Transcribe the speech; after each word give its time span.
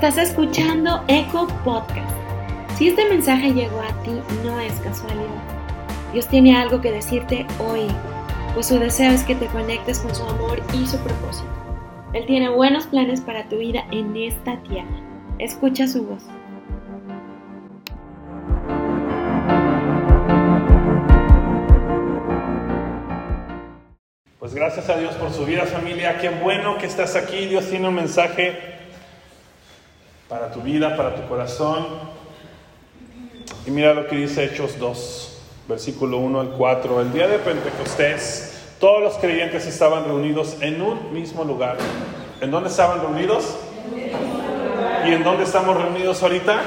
Estás 0.00 0.16
escuchando 0.18 1.02
Eco 1.08 1.48
Podcast. 1.64 2.08
Si 2.76 2.86
este 2.86 3.04
mensaje 3.08 3.52
llegó 3.52 3.80
a 3.80 3.88
ti, 4.04 4.12
no 4.44 4.60
es 4.60 4.72
casualidad. 4.74 5.42
Dios 6.12 6.28
tiene 6.28 6.56
algo 6.56 6.80
que 6.80 6.92
decirte 6.92 7.44
hoy, 7.58 7.88
pues 8.54 8.66
su 8.66 8.78
deseo 8.78 9.10
es 9.10 9.24
que 9.24 9.34
te 9.34 9.46
conectes 9.46 9.98
con 9.98 10.14
su 10.14 10.22
amor 10.22 10.62
y 10.72 10.86
su 10.86 10.98
propósito. 10.98 11.48
Él 12.12 12.26
tiene 12.26 12.48
buenos 12.48 12.86
planes 12.86 13.20
para 13.20 13.48
tu 13.48 13.58
vida 13.58 13.88
en 13.90 14.16
esta 14.16 14.62
tierra. 14.62 15.02
Escucha 15.40 15.88
su 15.88 16.04
voz. 16.06 16.22
Pues 24.38 24.54
gracias 24.54 24.88
a 24.90 24.96
Dios 24.96 25.16
por 25.16 25.32
su 25.32 25.44
vida 25.44 25.64
familia. 25.64 26.18
Qué 26.20 26.28
bueno 26.28 26.78
que 26.78 26.86
estás 26.86 27.16
aquí. 27.16 27.46
Dios 27.46 27.68
tiene 27.68 27.88
un 27.88 27.96
mensaje 27.96 28.77
para 30.28 30.50
tu 30.50 30.60
vida, 30.60 30.96
para 30.96 31.14
tu 31.14 31.26
corazón. 31.28 31.86
Y 33.66 33.70
mira 33.70 33.94
lo 33.94 34.06
que 34.06 34.16
dice 34.16 34.44
Hechos 34.44 34.78
2, 34.78 35.40
versículo 35.68 36.18
1 36.18 36.40
al 36.40 36.50
4. 36.50 37.00
El 37.00 37.12
día 37.12 37.26
de 37.28 37.38
Pentecostés, 37.38 38.62
todos 38.78 39.02
los 39.02 39.14
creyentes 39.14 39.66
estaban 39.66 40.04
reunidos 40.04 40.56
en 40.60 40.82
un 40.82 41.12
mismo 41.12 41.44
lugar. 41.44 41.78
¿En 42.40 42.50
dónde 42.50 42.68
estaban 42.68 43.00
reunidos? 43.00 43.56
¿Y 45.06 45.10
en 45.10 45.24
dónde 45.24 45.44
estamos 45.44 45.76
reunidos 45.76 46.22
ahorita? 46.22 46.62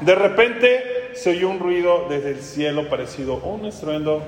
De 0.00 0.14
repente 0.14 1.10
se 1.14 1.30
oyó 1.30 1.50
un 1.50 1.60
ruido 1.60 2.06
desde 2.08 2.30
el 2.30 2.40
cielo 2.40 2.88
parecido 2.88 3.40
a 3.44 3.46
un 3.46 3.66
estruendo 3.66 4.22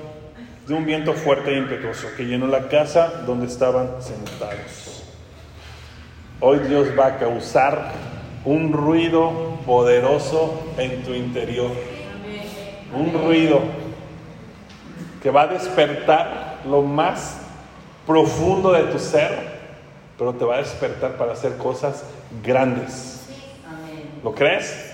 de 0.67 0.73
un 0.73 0.85
viento 0.85 1.13
fuerte 1.13 1.51
e 1.53 1.57
impetuoso 1.57 2.07
que 2.15 2.23
llenó 2.23 2.47
la 2.47 2.67
casa 2.69 3.23
donde 3.25 3.47
estaban 3.47 4.01
sentados. 4.01 5.04
Hoy 6.41 6.59
Dios 6.59 6.89
va 6.99 7.07
a 7.07 7.17
causar 7.17 7.91
un 8.43 8.73
ruido 8.73 9.31
poderoso 9.65 10.65
en 10.77 11.01
tu 11.03 11.13
interior. 11.13 11.71
Un 12.93 13.13
ruido 13.13 13.61
que 15.23 15.31
va 15.31 15.43
a 15.43 15.47
despertar 15.47 16.59
lo 16.69 16.81
más 16.81 17.37
profundo 18.05 18.73
de 18.73 18.83
tu 18.83 18.99
ser, 18.99 19.31
pero 20.17 20.33
te 20.33 20.43
va 20.43 20.55
a 20.55 20.57
despertar 20.59 21.15
para 21.15 21.31
hacer 21.31 21.55
cosas 21.55 22.03
grandes. 22.43 23.27
¿Lo 24.21 24.35
crees? 24.35 24.91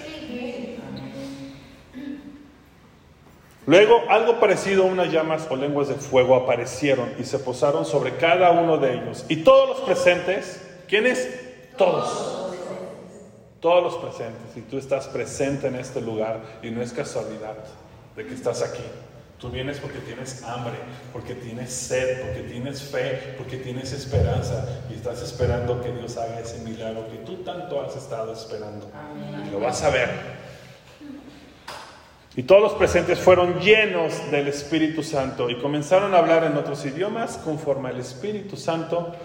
Luego 3.65 4.01
algo 4.09 4.39
parecido 4.39 4.83
a 4.83 4.85
unas 4.85 5.11
llamas 5.11 5.47
o 5.49 5.55
lenguas 5.55 5.87
de 5.87 5.95
fuego 5.95 6.35
aparecieron 6.35 7.13
y 7.19 7.23
se 7.23 7.39
posaron 7.39 7.85
sobre 7.85 8.15
cada 8.17 8.51
uno 8.51 8.77
de 8.77 8.93
ellos. 8.93 9.25
Y 9.27 9.37
todos 9.37 9.69
los 9.69 9.79
presentes 9.79 10.67
¿Quiénes? 10.91 11.25
Todos. 11.77 12.51
Todos 13.61 13.81
los 13.81 13.95
presentes. 13.95 14.57
Y 14.57 14.61
tú 14.61 14.77
estás 14.77 15.07
presente 15.07 15.67
en 15.67 15.75
este 15.75 16.01
lugar 16.01 16.41
y 16.61 16.69
no 16.69 16.81
es 16.81 16.91
casualidad 16.91 17.55
de 18.17 18.25
que 18.25 18.33
estás 18.33 18.61
aquí. 18.61 18.83
Tú 19.39 19.49
vienes 19.49 19.79
porque 19.79 19.99
tienes 19.99 20.43
hambre, 20.43 20.73
porque 21.13 21.33
tienes 21.33 21.71
sed, 21.71 22.19
porque 22.23 22.41
tienes 22.41 22.81
fe, 22.81 23.35
porque 23.37 23.55
tienes 23.55 23.93
esperanza 23.93 24.67
y 24.89 24.95
estás 24.95 25.21
esperando 25.21 25.81
que 25.81 25.93
Dios 25.93 26.17
haga 26.17 26.41
ese 26.41 26.59
milagro 26.59 27.07
que 27.09 27.19
tú 27.19 27.37
tanto 27.37 27.81
has 27.81 27.95
estado 27.95 28.33
esperando. 28.33 28.91
Lo 29.49 29.61
vas 29.61 29.81
a 29.83 29.91
ver. 29.91 30.09
Y 32.35 32.43
todos 32.43 32.61
los 32.61 32.73
presentes 32.73 33.17
fueron 33.17 33.61
llenos 33.61 34.29
del 34.29 34.49
Espíritu 34.49 35.03
Santo 35.03 35.49
y 35.49 35.57
comenzaron 35.61 36.13
a 36.13 36.17
hablar 36.17 36.43
en 36.43 36.57
otros 36.57 36.85
idiomas 36.85 37.37
conforme 37.37 37.89
al 37.89 37.99
Espíritu 38.01 38.57
Santo 38.57 39.15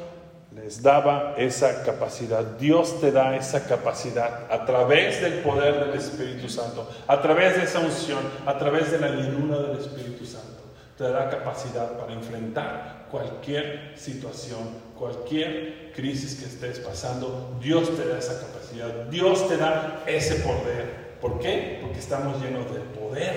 les 0.56 0.83
daba 0.83 1.34
esa 1.37 1.83
capacidad. 1.83 2.43
Dios 2.59 2.99
te 2.99 3.12
da 3.12 3.37
esa 3.37 3.67
capacidad 3.67 4.50
a 4.50 4.65
través 4.65 5.21
del 5.21 5.34
poder 5.41 5.84
del 5.84 5.94
Espíritu 5.94 6.49
Santo, 6.49 6.91
a 7.06 7.21
través 7.21 7.56
de 7.56 7.65
esa 7.65 7.81
unción, 7.81 8.21
a 8.47 8.56
través 8.56 8.91
de 8.91 8.99
la 8.99 9.11
llenura 9.11 9.59
del 9.59 9.78
Espíritu 9.78 10.25
Santo. 10.25 10.62
Te 10.97 11.05
da 11.05 11.28
capacidad 11.28 11.93
para 11.99 12.15
enfrentar 12.15 13.06
cualquier 13.11 13.93
situación, 13.97 14.71
cualquier 14.99 15.93
crisis 15.94 16.41
que 16.41 16.47
estés 16.47 16.78
pasando. 16.81 17.59
Dios 17.61 17.94
te 17.94 18.09
da 18.09 18.19
esa 18.19 18.41
capacidad. 18.41 18.88
Dios 19.11 19.47
te 19.49 19.59
da 19.59 20.05
ese 20.06 20.37
poder. 20.37 21.19
¿Por 21.21 21.38
qué? 21.38 21.81
Porque 21.83 21.99
estamos 21.99 22.43
llenos 22.43 22.73
del 22.73 22.83
poder, 22.83 23.34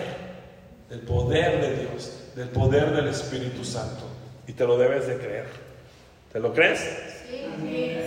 del 0.90 1.02
poder 1.02 1.60
de 1.60 1.82
Dios, 1.82 2.32
del 2.34 2.48
poder 2.48 2.96
del 2.96 3.10
Espíritu 3.10 3.66
Santo. 3.66 4.06
Y 4.48 4.54
te 4.54 4.66
lo 4.66 4.78
debes 4.78 5.06
de 5.06 5.18
creer. 5.18 5.69
¿Te 6.32 6.40
lo 6.40 6.54
crees? 6.54 6.80
Sí. 7.28 7.98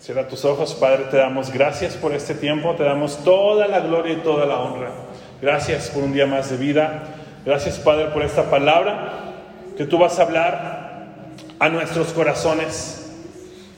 Cierra 0.00 0.26
tus 0.26 0.44
ojos, 0.44 0.74
Padre, 0.74 1.04
te 1.10 1.16
damos 1.16 1.52
gracias 1.52 1.94
por 1.94 2.12
este 2.12 2.34
tiempo, 2.34 2.74
te 2.74 2.82
damos 2.82 3.22
toda 3.22 3.68
la 3.68 3.80
gloria 3.80 4.14
y 4.14 4.16
toda 4.16 4.44
la 4.44 4.58
honra. 4.58 4.90
Gracias 5.40 5.88
por 5.88 6.02
un 6.02 6.12
día 6.12 6.26
más 6.26 6.50
de 6.50 6.56
vida. 6.56 7.04
Gracias, 7.46 7.78
Padre, 7.78 8.06
por 8.06 8.22
esta 8.22 8.50
palabra 8.50 9.34
que 9.76 9.84
tú 9.84 9.98
vas 9.98 10.18
a 10.18 10.22
hablar 10.22 11.06
a 11.60 11.68
nuestros 11.68 12.08
corazones. 12.12 13.12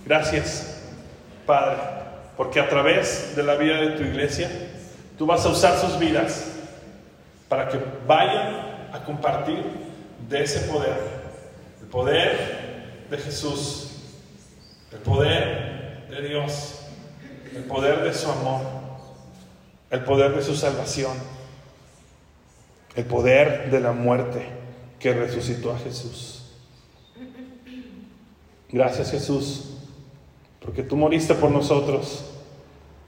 Gracias, 0.06 0.82
Padre, 1.44 1.76
porque 2.36 2.60
a 2.60 2.68
través 2.68 3.36
de 3.36 3.42
la 3.42 3.56
vida 3.56 3.76
de 3.76 3.90
tu 3.90 4.02
iglesia, 4.02 4.50
tú 5.18 5.26
vas 5.26 5.44
a 5.44 5.50
usar 5.50 5.76
sus 5.76 5.98
vidas 5.98 6.50
para 7.48 7.68
que 7.68 7.78
vayan 8.06 8.88
a 8.92 9.02
compartir 9.04 9.62
de 10.28 10.42
ese 10.42 10.60
poder, 10.60 10.96
el 11.82 11.88
poder 11.88 12.65
de 13.10 13.18
Jesús, 13.18 13.90
el 14.92 14.98
poder 14.98 16.06
de 16.10 16.28
Dios, 16.28 16.80
el 17.54 17.64
poder 17.64 18.02
de 18.04 18.12
su 18.12 18.30
amor, 18.30 18.62
el 19.90 20.04
poder 20.04 20.34
de 20.34 20.42
su 20.42 20.56
salvación, 20.56 21.12
el 22.94 23.04
poder 23.04 23.70
de 23.70 23.80
la 23.80 23.92
muerte 23.92 24.46
que 24.98 25.12
resucitó 25.12 25.72
a 25.72 25.78
Jesús. 25.78 26.42
Gracias 28.68 29.10
Jesús, 29.10 29.76
porque 30.60 30.82
tú 30.82 30.96
moriste 30.96 31.34
por 31.34 31.50
nosotros 31.50 32.24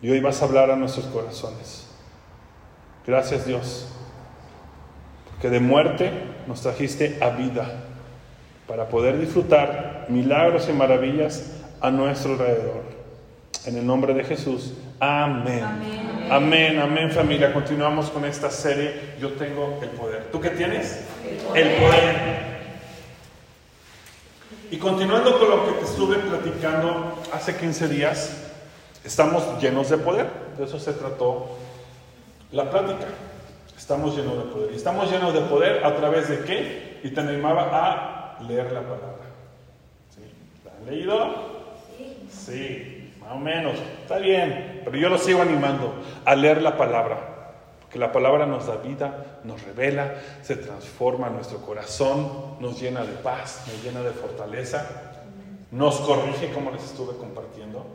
y 0.01 0.11
hoy 0.11 0.21
vas 0.21 0.41
a 0.41 0.45
hablar 0.45 0.71
a 0.71 0.77
nuestros 0.77 1.07
corazones. 1.07 1.87
Gracias 3.07 3.47
Dios, 3.47 3.87
porque 5.31 5.51
de 5.51 5.61
muerte 5.61 6.13
nos 6.47 6.61
trajiste 6.61 7.19
a 7.21 7.31
vida 7.31 7.89
para 8.69 8.87
poder 8.87 9.19
disfrutar 9.19 10.05
milagros 10.11 10.69
y 10.69 10.73
maravillas 10.75 11.51
a 11.81 11.91
nuestro 11.91 12.33
alrededor. 12.33 12.83
En 13.65 13.79
el 13.79 13.87
nombre 13.87 14.13
de 14.13 14.25
Jesús. 14.25 14.75
Amén. 15.01 15.65
Amén, 16.31 16.79
amén, 16.79 17.11
familia. 17.11 17.53
Continuamos 17.53 18.11
con 18.11 18.27
esta 18.27 18.51
serie. 18.51 19.15
Yo 19.19 19.33
tengo 19.33 19.79
el 19.83 19.89
poder. 19.89 20.29
¿Tú 20.31 20.41
qué 20.41 20.51
tienes? 20.51 21.03
El 21.55 21.71
poder. 21.77 22.59
Y 24.71 24.77
continuando 24.77 25.39
con 25.39 25.49
lo 25.49 25.67
que 25.67 25.73
te 25.73 25.85
estuve 25.87 26.17
platicando 26.17 27.23
hace 27.33 27.57
15 27.57 27.89
días, 27.89 28.51
estamos 29.03 29.43
llenos 29.63 29.89
de 29.89 29.97
poder. 29.97 30.27
De 30.59 30.65
eso 30.65 30.79
se 30.79 30.93
trató 30.93 31.57
la 32.53 32.71
plática. 32.71 33.07
Estamos 33.77 34.15
llenos 34.15 34.37
de 34.37 34.53
poder. 34.53 34.73
Y 34.73 34.77
estamos 34.77 35.11
llenos 35.11 35.33
de 35.33 35.41
poder 35.41 35.85
a 35.87 35.97
través 35.97 36.29
de 36.29 36.41
qué? 36.41 37.01
Y 37.03 37.11
te 37.11 37.21
animaba 37.21 37.71
a 37.73 38.18
leer 38.41 38.73
la 38.73 38.83
palabra. 38.83 39.27
¿Sí? 40.15 40.23
¿La 40.65 40.73
han 40.73 40.87
leído? 40.87 41.59
Sí. 42.31 43.13
más 43.21 43.33
o 43.33 43.39
menos. 43.39 43.75
Está 44.03 44.19
bien, 44.19 44.83
pero 44.85 44.97
yo 44.97 45.09
lo 45.09 45.19
sigo 45.19 45.43
animando 45.43 45.95
a 46.25 46.35
leer 46.35 46.63
la 46.63 46.77
palabra. 46.77 47.37
Porque 47.81 47.99
la 47.99 48.13
palabra 48.13 48.45
nos 48.45 48.67
da 48.67 48.77
vida, 48.77 49.41
nos 49.45 49.63
revela, 49.63 50.15
se 50.43 50.57
transforma 50.57 51.31
nuestro 51.31 51.59
corazón, 51.59 52.57
nos 52.61 52.81
llena 52.81 53.03
de 53.03 53.15
paz, 53.15 53.65
nos 53.67 53.83
llena 53.83 54.03
de 54.03 54.11
fortaleza, 54.11 54.87
nos 55.71 55.97
corrige 56.01 56.53
como 56.53 56.71
les 56.71 56.85
estuve 56.85 57.17
compartiendo. 57.17 57.87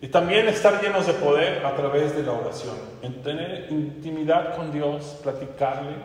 Y 0.00 0.08
también 0.08 0.48
estar 0.48 0.80
llenos 0.80 1.06
de 1.06 1.12
poder 1.14 1.64
a 1.64 1.74
través 1.74 2.16
de 2.16 2.22
la 2.22 2.32
oración, 2.32 2.76
en 3.02 3.22
tener 3.22 3.66
intimidad 3.70 4.56
con 4.56 4.72
Dios, 4.72 5.18
platicarle, 5.22 5.96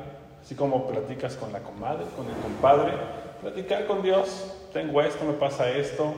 Así 0.44 0.56
como 0.56 0.88
platicas 0.88 1.36
con 1.36 1.54
la 1.54 1.60
comadre, 1.60 2.04
con 2.18 2.28
el 2.28 2.36
compadre, 2.36 2.92
platicar 3.40 3.88
con 3.88 4.04
Dios. 4.04 4.54
Tengo 4.74 5.02
esto, 5.02 5.24
me 5.24 5.34
pasa 5.34 5.70
esto. 5.70 6.14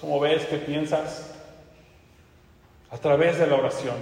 ¿Cómo 0.00 0.18
ves? 0.18 0.46
¿Qué 0.46 0.56
piensas? 0.56 1.30
A 2.90 2.98
través 2.98 3.38
de 3.38 3.46
la 3.46 3.54
oración, 3.54 3.94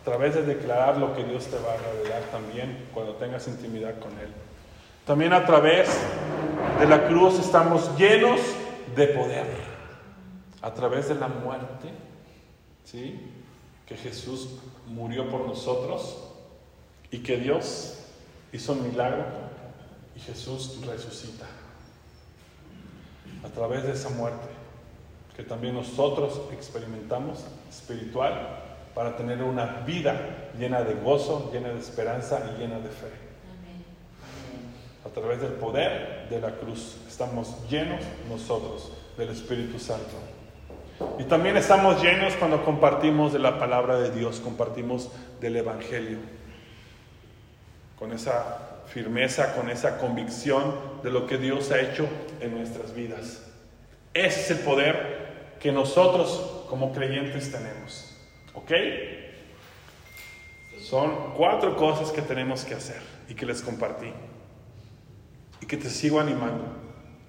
a 0.00 0.04
través 0.04 0.34
de 0.34 0.42
declarar 0.44 0.96
lo 0.96 1.14
que 1.14 1.24
Dios 1.24 1.46
te 1.46 1.56
va 1.56 1.74
a 1.74 1.76
revelar 1.76 2.22
también 2.30 2.88
cuando 2.94 3.14
tengas 3.14 3.46
intimidad 3.48 3.98
con 3.98 4.12
Él. 4.12 4.32
También 5.06 5.34
a 5.34 5.44
través 5.44 5.90
de 6.78 6.86
la 6.86 7.06
cruz 7.08 7.38
estamos 7.38 7.96
llenos 7.98 8.40
de 8.96 9.08
poder. 9.08 9.46
A 10.62 10.72
través 10.72 11.08
de 11.08 11.14
la 11.14 11.28
muerte, 11.28 11.88
¿sí? 12.84 13.30
Que 13.86 13.96
Jesús 13.96 14.58
murió 14.86 15.28
por 15.28 15.46
nosotros 15.46 16.18
y 17.10 17.18
que 17.18 17.36
Dios 17.36 17.98
hizo 18.52 18.72
un 18.72 18.88
milagro 18.88 19.24
y 20.16 20.20
Jesús 20.20 20.78
resucita. 20.86 21.46
A 23.44 23.48
través 23.48 23.84
de 23.84 23.92
esa 23.92 24.08
muerte 24.10 24.48
que 25.36 25.44
también 25.44 25.74
nosotros 25.74 26.40
experimentamos 26.52 27.44
espiritual 27.70 28.58
para 28.92 29.16
tener 29.16 29.42
una 29.42 29.84
vida 29.86 30.50
llena 30.58 30.82
de 30.82 30.94
gozo, 30.94 31.50
llena 31.52 31.68
de 31.68 31.78
esperanza 31.78 32.42
y 32.52 32.60
llena 32.60 32.80
de 32.80 32.88
fe. 32.88 33.12
A 35.06 35.08
través 35.10 35.40
del 35.40 35.52
poder 35.52 36.26
de 36.28 36.40
la 36.40 36.50
cruz 36.56 36.96
estamos 37.06 37.54
llenos 37.70 38.02
nosotros 38.28 38.90
del 39.16 39.28
Espíritu 39.28 39.78
Santo. 39.78 40.16
Y 41.20 41.24
también 41.24 41.56
estamos 41.56 42.02
llenos 42.02 42.34
cuando 42.34 42.64
compartimos 42.64 43.32
de 43.32 43.38
la 43.38 43.60
palabra 43.60 43.96
de 44.00 44.10
Dios, 44.10 44.40
compartimos 44.40 45.10
del 45.40 45.56
Evangelio, 45.56 46.18
con 47.98 48.12
esa 48.12 48.82
firmeza, 48.86 49.54
con 49.54 49.70
esa 49.70 49.98
convicción 49.98 50.74
de 51.02 51.10
lo 51.10 51.26
que 51.26 51.36
Dios 51.36 51.70
ha 51.70 51.80
hecho 51.80 52.08
en 52.40 52.54
nuestras 52.56 52.94
vidas. 52.94 53.42
Ese 54.14 54.40
es 54.40 54.50
el 54.52 54.58
poder 54.58 55.56
que 55.60 55.72
nosotros 55.72 56.64
como 56.68 56.92
creyentes 56.92 57.50
tenemos. 57.50 58.16
¿Ok? 58.54 58.72
Son 60.80 61.34
cuatro 61.36 61.76
cosas 61.76 62.10
que 62.12 62.22
tenemos 62.22 62.64
que 62.64 62.74
hacer 62.74 63.00
y 63.28 63.34
que 63.34 63.44
les 63.44 63.60
compartí. 63.62 64.12
Y 65.60 65.66
que 65.66 65.76
te 65.76 65.90
sigo 65.90 66.20
animando. 66.20 66.64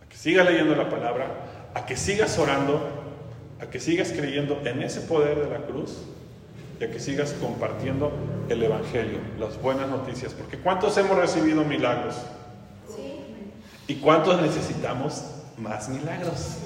A 0.04 0.08
que 0.08 0.16
sigas 0.16 0.46
leyendo 0.46 0.76
la 0.76 0.90
palabra, 0.90 1.72
a 1.74 1.86
que 1.86 1.98
sigas 1.98 2.38
orando, 2.38 2.88
a 3.60 3.70
que 3.70 3.80
sigas 3.80 4.12
creyendo 4.12 4.62
en 4.64 4.82
ese 4.82 5.02
poder 5.02 5.40
de 5.40 5.50
la 5.50 5.66
cruz 5.66 5.98
y 6.80 6.84
a 6.84 6.90
que 6.90 7.00
sigas 7.00 7.34
compartiendo 7.34 8.12
el 8.48 8.64
Evangelio, 8.64 9.20
las 9.38 9.62
buenas 9.62 9.90
noticias. 9.90 10.34
Porque 10.34 10.58
¿cuántos 10.58 10.98
hemos 10.98 11.18
recibido 11.18 11.64
milagros? 11.64 12.16
¿Y 13.88 13.96
cuántos 13.96 14.42
necesitamos 14.42 15.26
más 15.58 15.90
milagros? 15.90 16.58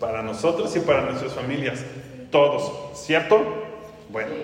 Para 0.00 0.22
nosotros 0.22 0.74
y 0.74 0.80
para 0.80 1.02
nuestras 1.02 1.34
familias. 1.34 1.84
Todos, 2.30 2.98
¿cierto? 2.98 3.40
Bueno. 4.10 4.34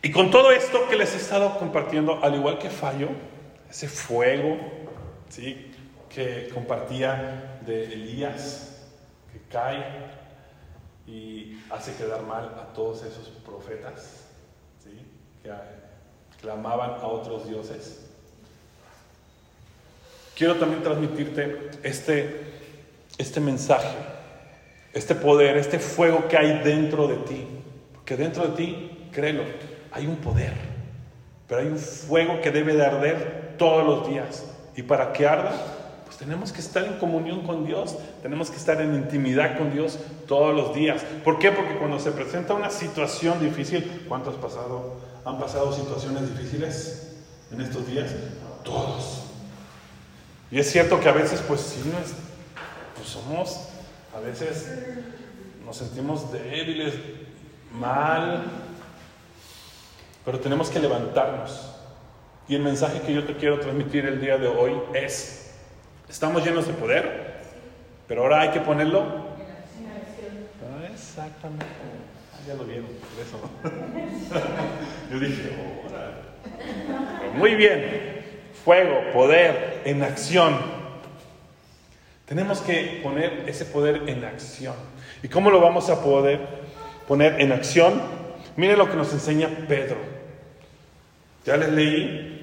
Y 0.00 0.10
con 0.10 0.30
todo 0.30 0.52
esto 0.52 0.88
que 0.88 0.96
les 0.96 1.12
he 1.14 1.18
estado 1.18 1.58
compartiendo, 1.58 2.24
al 2.24 2.34
igual 2.34 2.58
que 2.58 2.70
Fallo, 2.70 3.08
ese 3.68 3.88
fuego, 3.88 4.58
¿sí? 5.28 5.70
Que 6.08 6.50
compartía 6.54 7.60
de 7.66 7.92
Elías, 7.92 8.88
que 9.32 9.40
cae 9.50 10.21
y 11.06 11.58
hace 11.70 11.94
quedar 11.94 12.22
mal 12.22 12.54
a 12.58 12.72
todos 12.72 13.02
esos 13.02 13.28
profetas. 13.44 14.26
Que 15.42 15.50
clamaban 16.40 16.90
a 17.00 17.06
otros 17.06 17.48
dioses. 17.48 18.06
Quiero 20.36 20.56
también 20.56 20.82
transmitirte 20.82 21.70
este, 21.82 22.52
este 23.18 23.40
mensaje 23.40 23.88
este 24.92 25.14
poder, 25.14 25.56
este 25.56 25.78
fuego 25.78 26.28
que 26.28 26.36
hay 26.36 26.60
dentro 26.62 27.08
de 27.08 27.16
ti. 27.16 27.46
Porque 27.92 28.16
dentro 28.16 28.46
de 28.48 28.56
ti, 28.56 29.08
créelo, 29.12 29.44
hay 29.90 30.06
un 30.06 30.16
poder, 30.16 30.52
pero 31.46 31.60
hay 31.60 31.68
un 31.68 31.78
fuego 31.78 32.40
que 32.40 32.50
debe 32.50 32.74
de 32.74 32.84
arder 32.84 33.54
todos 33.56 33.86
los 33.86 34.08
días. 34.08 34.44
Y 34.76 34.82
para 34.82 35.12
que 35.12 35.26
arda, 35.26 35.52
tenemos 36.22 36.52
que 36.52 36.60
estar 36.60 36.84
en 36.84 36.98
comunión 36.98 37.42
con 37.42 37.66
Dios, 37.66 37.96
tenemos 38.22 38.50
que 38.50 38.56
estar 38.56 38.80
en 38.80 38.94
intimidad 38.94 39.58
con 39.58 39.72
Dios 39.72 39.98
todos 40.28 40.54
los 40.54 40.74
días. 40.74 41.02
¿Por 41.24 41.38
qué? 41.38 41.50
Porque 41.50 41.76
cuando 41.76 41.98
se 41.98 42.12
presenta 42.12 42.54
una 42.54 42.70
situación 42.70 43.40
difícil, 43.40 44.04
¿cuántos 44.08 44.36
pasado, 44.36 45.00
han 45.24 45.38
pasado 45.38 45.72
situaciones 45.72 46.36
difíciles 46.36 47.16
en 47.50 47.60
estos 47.60 47.86
días? 47.86 48.10
Todos. 48.62 49.24
Y 50.50 50.58
es 50.58 50.70
cierto 50.70 51.00
que 51.00 51.08
a 51.08 51.12
veces, 51.12 51.42
pues 51.46 51.60
sí, 51.60 51.80
pues 52.94 53.08
somos 53.08 53.68
a 54.14 54.20
veces 54.20 54.68
nos 55.64 55.76
sentimos 55.78 56.30
débiles, 56.30 56.94
mal, 57.72 58.44
pero 60.24 60.38
tenemos 60.38 60.68
que 60.68 60.78
levantarnos. 60.78 61.70
Y 62.46 62.54
el 62.54 62.62
mensaje 62.62 63.00
que 63.00 63.14
yo 63.14 63.24
te 63.24 63.36
quiero 63.36 63.58
transmitir 63.60 64.04
el 64.04 64.20
día 64.20 64.36
de 64.36 64.48
hoy 64.48 64.72
es, 64.92 65.41
estamos 66.12 66.44
llenos 66.44 66.66
de 66.66 66.74
poder, 66.74 67.40
pero 68.06 68.22
ahora 68.22 68.42
hay 68.42 68.50
que 68.50 68.60
ponerlo. 68.60 69.00
Ah, 70.60 70.88
exactamente. 70.92 71.64
Ah, 71.64 72.46
ya 72.46 72.54
lo 72.54 72.64
vieron, 72.64 72.86
por 72.86 73.18
eso. 73.24 73.40
yo 75.10 75.18
dije, 75.18 75.50
Muy 77.34 77.54
bien. 77.54 78.20
Fuego, 78.64 79.10
poder 79.12 79.80
en 79.84 80.02
acción. 80.04 80.56
Tenemos 82.26 82.60
que 82.60 83.00
poner 83.02 83.44
ese 83.48 83.64
poder 83.64 84.08
en 84.08 84.24
acción. 84.24 84.74
¿Y 85.22 85.28
cómo 85.28 85.50
lo 85.50 85.60
vamos 85.60 85.90
a 85.90 86.04
poder 86.04 86.40
poner 87.08 87.40
en 87.40 87.50
acción? 87.50 88.00
Mire 88.56 88.76
lo 88.76 88.88
que 88.88 88.96
nos 88.96 89.12
enseña 89.12 89.48
Pedro. 89.66 89.96
Ya 91.44 91.56
les 91.56 91.70
leí, 91.70 92.41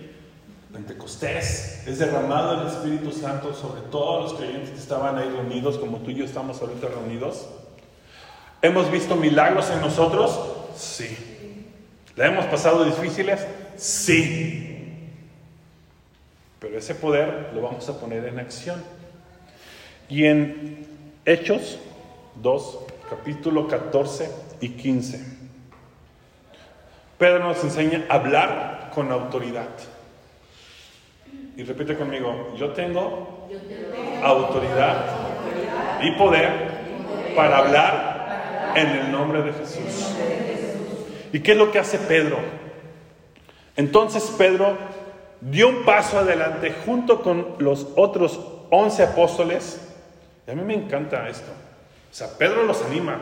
Pentecostés 0.79 1.83
es 1.85 1.99
derramado 1.99 2.61
el 2.61 2.67
Espíritu 2.67 3.11
Santo 3.11 3.53
sobre 3.53 3.81
todos 3.91 4.31
los 4.31 4.39
creyentes 4.39 4.69
que 4.69 4.79
estaban 4.79 5.17
ahí 5.17 5.29
reunidos, 5.29 5.77
como 5.77 5.97
tú 5.97 6.11
y 6.11 6.15
yo 6.15 6.23
estamos 6.23 6.61
ahorita 6.61 6.87
reunidos. 6.87 7.49
¿Hemos 8.61 8.89
visto 8.89 9.17
milagros 9.17 9.69
en 9.71 9.81
nosotros? 9.81 10.39
Sí. 10.77 11.17
¿La 12.15 12.27
hemos 12.27 12.45
pasado 12.45 12.85
difíciles? 12.85 13.45
Sí. 13.75 15.09
Pero 16.59 16.77
ese 16.77 16.95
poder 16.95 17.51
lo 17.53 17.61
vamos 17.61 17.89
a 17.89 17.99
poner 17.99 18.25
en 18.25 18.39
acción. 18.39 18.81
Y 20.07 20.25
en 20.25 20.87
Hechos 21.25 21.77
2, 22.41 22.79
capítulo 23.09 23.67
14 23.67 24.31
y 24.61 24.69
15, 24.69 25.25
Pedro 27.17 27.39
nos 27.39 27.61
enseña 27.65 28.05
a 28.07 28.13
hablar 28.13 28.91
con 28.93 29.11
autoridad. 29.11 29.67
Y 31.59 31.63
repite 31.63 31.97
conmigo, 31.97 32.53
yo 32.55 32.69
tengo 32.69 33.47
autoridad 34.23 35.07
y 36.01 36.11
poder 36.11 37.33
para 37.35 37.57
hablar 37.57 38.71
en 38.75 38.87
el 38.87 39.11
nombre 39.11 39.41
de 39.41 39.51
Jesús. 39.51 40.15
¿Y 41.33 41.41
qué 41.41 41.51
es 41.51 41.57
lo 41.57 41.69
que 41.69 41.79
hace 41.79 41.97
Pedro? 41.97 42.37
Entonces 43.75 44.33
Pedro 44.37 44.77
dio 45.41 45.67
un 45.67 45.83
paso 45.83 46.19
adelante 46.19 46.73
junto 46.85 47.21
con 47.21 47.55
los 47.57 47.87
otros 47.97 48.39
once 48.71 49.03
apóstoles 49.03 49.81
y 50.47 50.51
a 50.51 50.55
mí 50.55 50.61
me 50.61 50.75
encanta 50.75 51.27
esto. 51.27 51.51
O 52.09 52.13
sea, 52.13 52.29
Pedro 52.37 52.63
los 52.63 52.81
anima 52.83 53.19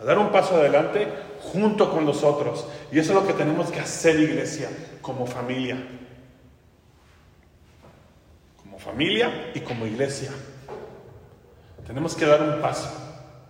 a 0.00 0.04
dar 0.04 0.18
un 0.18 0.28
paso 0.28 0.54
adelante 0.54 1.08
junto 1.40 1.90
con 1.90 2.06
los 2.06 2.22
otros. 2.22 2.68
Y 2.92 3.00
eso 3.00 3.12
es 3.12 3.20
lo 3.20 3.26
que 3.26 3.32
tenemos 3.32 3.72
que 3.72 3.80
hacer, 3.80 4.20
iglesia, 4.20 4.68
como 5.02 5.26
familia. 5.26 5.76
Familia 8.84 9.50
y 9.54 9.60
como 9.60 9.86
iglesia. 9.86 10.30
Tenemos 11.86 12.14
que 12.14 12.26
dar 12.26 12.42
un 12.42 12.60
paso 12.60 12.90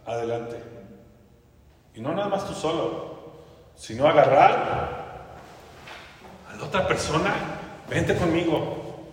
adelante. 0.06 0.56
Y 1.94 2.00
no 2.00 2.14
nada 2.14 2.28
más 2.28 2.46
tú 2.46 2.54
solo, 2.54 3.32
sino 3.74 4.06
agarrar 4.06 4.52
a 6.50 6.56
la 6.56 6.64
otra 6.64 6.86
persona. 6.86 7.34
Vente 7.90 8.14
conmigo. 8.14 9.06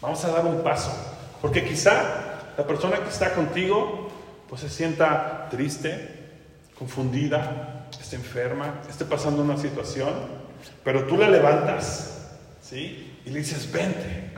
Vamos 0.00 0.24
a 0.24 0.30
dar 0.30 0.46
un 0.46 0.62
paso. 0.62 0.90
Porque 1.42 1.64
quizá 1.64 2.52
la 2.56 2.66
persona 2.66 2.98
que 2.98 3.10
está 3.10 3.34
contigo 3.34 4.08
pues 4.48 4.62
se 4.62 4.68
sienta 4.68 5.48
triste, 5.50 6.08
confundida, 6.76 7.86
está 7.92 8.16
enferma, 8.16 8.80
esté 8.88 9.04
pasando 9.04 9.42
una 9.42 9.56
situación, 9.56 10.12
pero 10.82 11.04
tú 11.04 11.16
la 11.16 11.28
levantas, 11.28 12.32
¿sí? 12.60 13.20
Y 13.24 13.30
le 13.30 13.38
dices, 13.38 13.70
vente, 13.70 14.29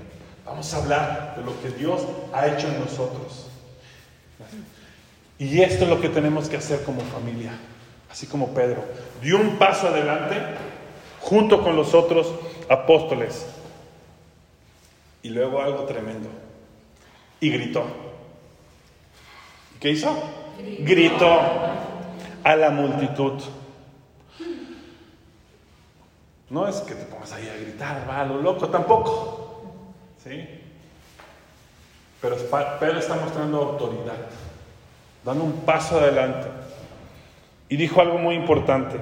vamos 0.52 0.74
a 0.74 0.76
hablar 0.76 1.34
de 1.36 1.44
lo 1.44 1.60
que 1.62 1.70
Dios 1.70 2.02
ha 2.30 2.46
hecho 2.46 2.68
en 2.68 2.78
nosotros. 2.78 3.46
Y 5.38 5.62
esto 5.62 5.84
es 5.84 5.90
lo 5.90 5.98
que 5.98 6.10
tenemos 6.10 6.48
que 6.48 6.58
hacer 6.58 6.84
como 6.84 7.00
familia, 7.00 7.52
así 8.10 8.26
como 8.26 8.52
Pedro. 8.52 8.84
Dio 9.22 9.38
un 9.38 9.56
paso 9.56 9.88
adelante 9.88 10.36
junto 11.22 11.62
con 11.62 11.74
los 11.74 11.94
otros 11.94 12.34
apóstoles. 12.68 13.46
Y 15.22 15.30
luego 15.30 15.62
algo 15.62 15.84
tremendo. 15.84 16.28
Y 17.40 17.50
gritó. 17.50 17.86
¿Qué 19.80 19.90
hizo? 19.90 20.14
Gritó 20.80 21.40
a 22.44 22.56
la 22.56 22.68
multitud. 22.68 23.42
No 26.50 26.68
es 26.68 26.76
que 26.82 26.94
te 26.94 27.04
pongas 27.06 27.32
ahí 27.32 27.48
a 27.48 27.56
gritar, 27.58 28.06
va 28.06 28.20
a 28.20 28.26
lo 28.26 28.42
loco, 28.42 28.68
tampoco. 28.68 29.41
¿Sí? 30.22 30.44
Pero 32.20 32.36
Pedro 32.78 32.98
está 32.98 33.16
mostrando 33.16 33.58
autoridad, 33.58 34.14
dando 35.24 35.42
un 35.42 35.60
paso 35.62 35.98
adelante. 35.98 36.48
Y 37.68 37.76
dijo 37.76 38.00
algo 38.00 38.18
muy 38.18 38.36
importante. 38.36 38.98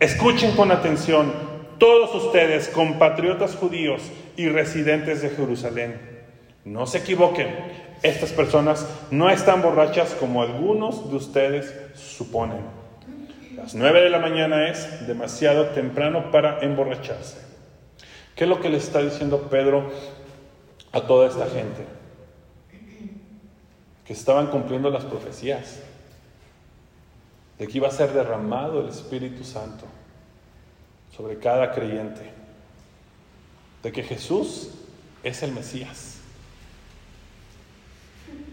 Escuchen 0.00 0.56
con 0.56 0.72
atención, 0.72 1.32
todos 1.78 2.14
ustedes, 2.14 2.68
compatriotas 2.68 3.54
judíos 3.54 4.02
y 4.36 4.48
residentes 4.48 5.22
de 5.22 5.30
Jerusalén. 5.30 6.00
No 6.64 6.86
se 6.86 6.98
equivoquen. 6.98 7.48
Estas 8.02 8.30
personas 8.30 8.88
no 9.10 9.30
están 9.30 9.62
borrachas 9.62 10.14
como 10.14 10.42
algunos 10.42 11.10
de 11.10 11.16
ustedes 11.16 11.74
suponen. 11.94 12.60
Las 13.56 13.74
nueve 13.74 14.00
de 14.00 14.10
la 14.10 14.18
mañana 14.18 14.68
es 14.68 15.06
demasiado 15.06 15.66
temprano 15.68 16.30
para 16.30 16.60
emborracharse. 16.60 17.38
¿Qué 18.34 18.44
es 18.44 18.50
lo 18.50 18.60
que 18.60 18.68
le 18.68 18.78
está 18.78 19.00
diciendo 19.00 19.48
Pedro 19.50 19.90
a 20.92 21.00
toda 21.02 21.28
esta 21.28 21.46
gente? 21.46 21.84
Que 24.04 24.12
estaban 24.12 24.48
cumpliendo 24.48 24.90
las 24.90 25.04
profecías 25.04 25.80
de 27.58 27.66
que 27.66 27.78
iba 27.78 27.88
a 27.88 27.90
ser 27.92 28.12
derramado 28.12 28.80
el 28.80 28.88
Espíritu 28.88 29.44
Santo 29.44 29.84
sobre 31.16 31.38
cada 31.38 31.72
creyente, 31.72 32.30
de 33.82 33.92
que 33.92 34.02
Jesús 34.02 34.70
es 35.24 35.42
el 35.42 35.52
Mesías, 35.52 36.18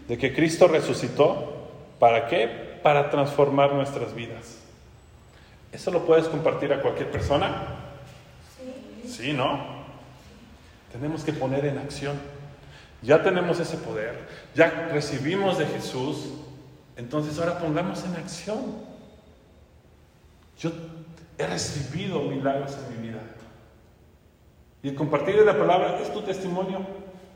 de 0.08 0.18
que 0.18 0.34
Cristo 0.34 0.66
resucitó, 0.66 1.68
¿para 1.98 2.26
qué? 2.26 2.80
Para 2.82 3.10
transformar 3.10 3.72
nuestras 3.72 4.14
vidas. 4.14 4.58
¿Eso 5.72 5.90
lo 5.90 6.04
puedes 6.04 6.26
compartir 6.26 6.72
a 6.72 6.80
cualquier 6.80 7.10
persona? 7.10 7.66
Sí. 9.04 9.08
Sí, 9.08 9.32
¿no? 9.32 9.75
Tenemos 10.92 11.24
que 11.24 11.32
poner 11.32 11.64
en 11.66 11.78
acción. 11.78 12.16
Ya 13.02 13.22
tenemos 13.22 13.60
ese 13.60 13.76
poder, 13.76 14.26
ya 14.54 14.88
recibimos 14.90 15.58
de 15.58 15.66
Jesús, 15.66 16.28
entonces 16.96 17.38
ahora 17.38 17.58
pongamos 17.58 18.02
en 18.04 18.16
acción. 18.16 18.58
Yo 20.58 20.72
he 21.36 21.46
recibido 21.46 22.22
milagros 22.22 22.76
en 22.76 22.96
mi 23.00 23.08
vida. 23.08 23.20
Y 24.82 24.88
el 24.88 24.94
compartir 24.94 25.36
la 25.36 25.56
palabra 25.56 26.00
es 26.00 26.12
tu 26.12 26.22
testimonio. 26.22 26.86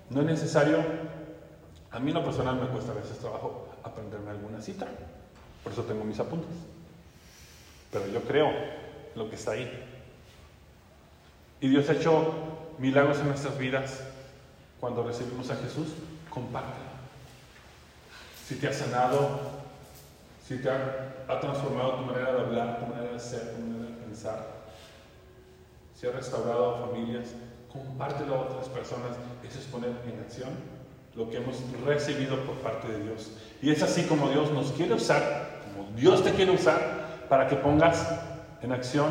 No 0.09 0.21
es 0.23 0.27
necesario, 0.27 0.79
a 1.91 2.01
mí 2.01 2.11
en 2.11 2.15
lo 2.15 2.25
personal 2.25 2.57
me 2.57 2.67
cuesta 2.69 2.93
a 2.93 2.95
veces 2.95 3.19
trabajo 3.19 3.69
aprenderme 3.85 4.31
alguna 4.31 4.63
cita. 4.63 4.87
Por 5.63 5.73
eso 5.73 5.83
tengo 5.83 6.05
mis 6.05 6.19
apuntes. 6.19 6.57
Pero 7.93 8.07
yo 8.09 8.23
creo 8.23 8.51
lo 9.15 9.29
que 9.29 9.37
está 9.37 9.53
ahí. 9.53 9.71
Y 11.61 11.69
Dios 11.69 11.89
ha 11.91 11.93
hecho 11.93 12.35
milagros 12.81 13.19
en 13.19 13.29
nuestras 13.29 13.57
vidas 13.59 14.01
cuando 14.81 15.05
recibimos 15.05 15.51
a 15.51 15.57
Jesús. 15.57 15.89
Compártelo. 16.31 16.91
Si 18.47 18.57
te 18.57 18.69
ha 18.69 18.73
sanado, 18.73 19.41
si 20.47 20.59
te 20.59 20.71
ha, 20.71 21.41
transformado 21.41 21.97
tu 21.97 22.07
manera 22.07 22.33
de 22.33 22.41
hablar, 22.41 22.81
tu 22.81 22.87
manera 22.87 23.13
de 23.13 23.21
ser, 23.21 23.55
tu 23.55 23.63
manera 23.63 23.95
de 23.95 24.03
pensar, 24.03 24.47
si 25.95 26.07
ha 26.07 26.11
restaurado 26.11 26.89
familias, 26.89 27.29
compártelo 27.73 28.35
a 28.35 28.41
otras 28.41 28.69
personas. 28.69 29.13
Eso 29.49 29.59
es 29.61 29.67
poner 29.67 29.91
en 29.91 30.19
acción 30.21 30.51
lo 31.15 31.31
que 31.31 31.37
hemos 31.37 31.57
recibido 31.85 32.45
por 32.45 32.57
parte 32.57 32.89
de 32.89 33.05
Dios. 33.05 33.33
Y 33.63 33.71
es 33.71 33.83
así 33.83 34.05
como 34.05 34.29
Dios 34.31 34.51
nos 34.51 34.73
quiere 34.73 34.95
usar, 34.95 35.61
como 35.65 35.91
Dios 35.97 36.25
te 36.25 36.33
quiere 36.33 36.53
usar, 36.53 37.27
para 37.29 37.47
que 37.47 37.57
pongas 37.57 38.09
en 38.63 38.73
acción 38.73 39.11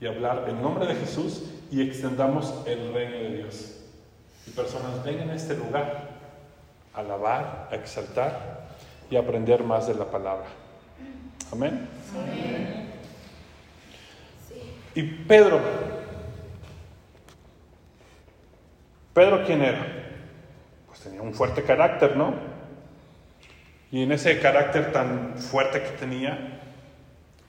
y 0.00 0.06
hablar 0.06 0.46
en 0.48 0.60
nombre 0.60 0.86
de 0.86 0.94
Jesús 0.96 1.42
y 1.70 1.82
extendamos 1.82 2.54
el 2.66 2.92
reino 2.92 3.16
de 3.16 3.36
Dios. 3.36 3.80
Y 4.46 4.50
personas 4.50 5.04
vengan 5.04 5.30
a 5.30 5.34
este 5.34 5.56
lugar 5.56 6.10
a 6.94 7.00
alabar, 7.00 7.68
a 7.70 7.74
exaltar 7.74 8.68
y 9.10 9.16
aprender 9.16 9.62
más 9.62 9.86
de 9.86 9.94
la 9.94 10.04
palabra. 10.04 10.46
Amén. 11.52 11.88
Y 14.94 15.02
Pedro, 15.02 15.60
Pedro 19.12 19.44
quién 19.44 19.62
era? 19.62 19.84
Pues 20.86 21.00
tenía 21.00 21.22
un 21.22 21.34
fuerte 21.34 21.62
carácter, 21.64 22.16
¿no? 22.16 22.34
Y 23.90 24.02
en 24.02 24.12
ese 24.12 24.40
carácter 24.40 24.92
tan 24.92 25.38
fuerte 25.38 25.82
que 25.82 25.90
tenía, 25.90 26.60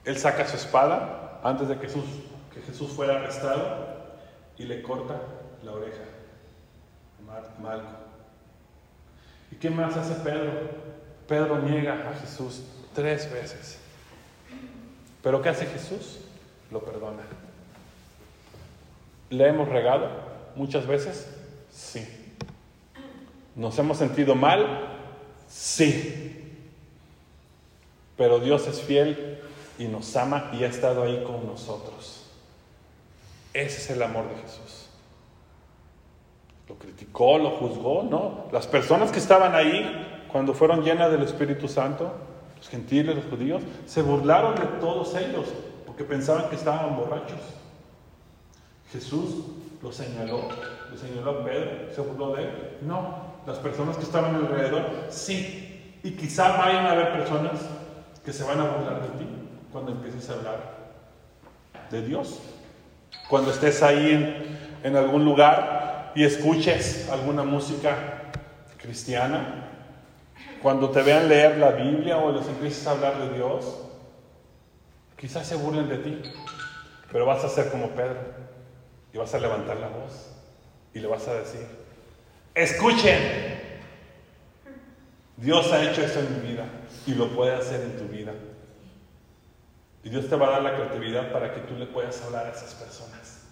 él 0.04 0.16
saca 0.16 0.46
su 0.46 0.56
espada 0.56 1.40
antes 1.42 1.68
de 1.68 1.76
que 1.76 1.86
Jesús, 1.86 2.04
que 2.52 2.60
Jesús 2.62 2.90
fuera 2.92 3.16
arrestado 3.16 3.85
y 4.58 4.64
le 4.64 4.82
corta 4.82 5.20
la 5.62 5.72
oreja. 5.72 6.02
Malco. 7.60 8.06
¿Y 9.50 9.56
qué 9.56 9.70
más 9.70 9.96
hace 9.96 10.14
Pedro? 10.16 10.52
Pedro 11.26 11.58
niega 11.58 12.08
a 12.08 12.14
Jesús 12.14 12.62
tres 12.94 13.30
veces. 13.32 13.78
Pero 15.22 15.42
¿qué 15.42 15.48
hace 15.48 15.66
Jesús? 15.66 16.18
Lo 16.70 16.80
perdona. 16.80 17.22
¿Le 19.30 19.48
hemos 19.48 19.68
regado 19.68 20.08
muchas 20.54 20.86
veces? 20.86 21.28
Sí. 21.70 22.06
¿Nos 23.54 23.78
hemos 23.78 23.98
sentido 23.98 24.34
mal? 24.34 24.88
Sí. 25.48 26.54
Pero 28.16 28.38
Dios 28.38 28.66
es 28.68 28.80
fiel 28.80 29.40
y 29.78 29.86
nos 29.86 30.14
ama 30.16 30.50
y 30.52 30.64
ha 30.64 30.68
estado 30.68 31.02
ahí 31.02 31.22
con 31.24 31.46
nosotros. 31.46 32.25
Ese 33.56 33.78
es 33.78 33.90
el 33.90 34.02
amor 34.02 34.28
de 34.28 34.34
Jesús. 34.42 34.90
Lo 36.68 36.74
criticó, 36.74 37.38
lo 37.38 37.52
juzgó, 37.52 38.02
¿no? 38.02 38.48
Las 38.52 38.66
personas 38.66 39.10
que 39.10 39.18
estaban 39.18 39.54
ahí 39.54 40.26
cuando 40.30 40.52
fueron 40.52 40.82
llenas 40.82 41.10
del 41.10 41.22
Espíritu 41.22 41.66
Santo, 41.66 42.12
los 42.54 42.68
gentiles, 42.68 43.16
los 43.16 43.24
judíos, 43.24 43.62
se 43.86 44.02
burlaron 44.02 44.56
de 44.56 44.66
todos 44.78 45.14
ellos 45.16 45.46
porque 45.86 46.04
pensaban 46.04 46.50
que 46.50 46.56
estaban 46.56 46.96
borrachos. 46.96 47.40
Jesús 48.92 49.46
lo 49.82 49.90
señaló, 49.90 50.48
lo 50.90 50.98
señaló 50.98 51.30
a 51.30 51.44
Pedro, 51.46 51.94
se 51.94 52.02
burló 52.02 52.36
de 52.36 52.42
él. 52.42 52.78
No, 52.82 53.16
las 53.46 53.58
personas 53.58 53.96
que 53.96 54.02
estaban 54.02 54.34
alrededor, 54.34 54.84
sí. 55.08 55.98
Y 56.02 56.10
quizá 56.10 56.58
vayan 56.58 56.84
a 56.84 56.92
haber 56.92 57.12
personas 57.14 57.58
que 58.22 58.34
se 58.34 58.44
van 58.44 58.60
a 58.60 58.64
burlar 58.64 59.00
de 59.00 59.08
ti 59.18 59.26
cuando 59.72 59.92
empieces 59.92 60.28
a 60.28 60.34
hablar 60.34 60.76
de 61.90 62.02
Dios. 62.02 62.38
Cuando 63.28 63.50
estés 63.50 63.82
ahí 63.82 64.10
en, 64.10 64.58
en 64.82 64.96
algún 64.96 65.24
lugar 65.24 66.12
y 66.14 66.24
escuches 66.24 67.08
alguna 67.10 67.42
música 67.42 67.96
cristiana, 68.78 69.66
cuando 70.62 70.90
te 70.90 71.02
vean 71.02 71.28
leer 71.28 71.58
la 71.58 71.70
Biblia 71.70 72.18
o 72.18 72.32
les 72.32 72.46
empieces 72.46 72.86
a 72.86 72.92
hablar 72.92 73.18
de 73.18 73.34
Dios, 73.34 73.82
quizás 75.16 75.46
se 75.46 75.56
burlen 75.56 75.88
de 75.88 75.98
ti, 75.98 76.22
pero 77.12 77.26
vas 77.26 77.44
a 77.44 77.48
ser 77.48 77.70
como 77.70 77.90
Pedro 77.90 78.18
y 79.12 79.18
vas 79.18 79.34
a 79.34 79.38
levantar 79.38 79.76
la 79.76 79.88
voz 79.88 80.32
y 80.92 81.00
le 81.00 81.06
vas 81.06 81.26
a 81.28 81.34
decir, 81.34 81.66
escuchen, 82.54 83.18
Dios 85.36 85.70
ha 85.72 85.82
hecho 85.82 86.02
eso 86.02 86.20
en 86.20 86.34
mi 86.34 86.48
vida 86.48 86.64
y 87.06 87.14
lo 87.14 87.28
puede 87.28 87.54
hacer 87.54 87.80
en 87.82 87.98
tu 87.98 88.04
vida. 88.04 88.32
Y 90.06 90.08
Dios 90.08 90.28
te 90.28 90.36
va 90.36 90.46
a 90.46 90.50
dar 90.52 90.62
la 90.62 90.76
creatividad 90.76 91.32
para 91.32 91.52
que 91.52 91.62
tú 91.62 91.74
le 91.74 91.84
puedas 91.84 92.22
hablar 92.22 92.46
a 92.46 92.50
esas 92.50 92.76
personas. 92.76 93.42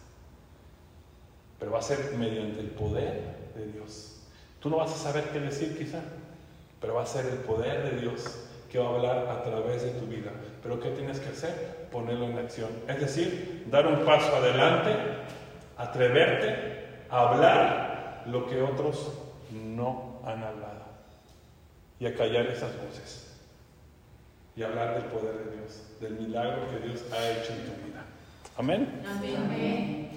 Pero 1.58 1.72
va 1.72 1.80
a 1.80 1.82
ser 1.82 2.12
mediante 2.16 2.60
el 2.60 2.68
poder 2.68 3.50
de 3.56 3.72
Dios. 3.72 4.20
Tú 4.60 4.70
no 4.70 4.76
vas 4.76 4.92
a 4.92 4.96
saber 4.96 5.24
qué 5.32 5.40
decir 5.40 5.76
quizá, 5.76 5.98
pero 6.80 6.94
va 6.94 7.02
a 7.02 7.06
ser 7.06 7.26
el 7.26 7.38
poder 7.38 7.90
de 7.90 8.00
Dios 8.00 8.46
que 8.70 8.78
va 8.78 8.86
a 8.86 8.90
hablar 8.90 9.18
a 9.30 9.42
través 9.42 9.82
de 9.82 9.90
tu 9.98 10.06
vida. 10.06 10.30
Pero 10.62 10.78
¿qué 10.78 10.90
tienes 10.90 11.18
que 11.18 11.30
hacer? 11.30 11.88
Ponerlo 11.90 12.26
en 12.26 12.38
acción. 12.38 12.70
Es 12.86 13.00
decir, 13.00 13.66
dar 13.68 13.88
un 13.88 14.04
paso 14.04 14.36
adelante, 14.36 14.94
atreverte 15.76 17.06
a 17.10 17.30
hablar 17.30 18.22
lo 18.26 18.46
que 18.46 18.62
otros 18.62 19.10
no 19.50 20.20
han 20.24 20.44
hablado. 20.44 20.84
Y 21.98 22.06
a 22.06 22.14
callar 22.14 22.46
esas 22.46 22.70
voces. 22.76 23.33
Y 24.56 24.62
hablar 24.62 24.94
del 24.94 25.04
poder 25.04 25.34
de 25.34 25.56
Dios, 25.56 25.82
del 26.00 26.14
milagro 26.14 26.68
que 26.70 26.86
Dios 26.86 27.04
ha 27.12 27.30
hecho 27.30 27.52
en 27.52 27.58
tu 27.60 27.86
vida. 27.86 28.04
Amén. 28.56 28.88
Amén. 29.06 30.10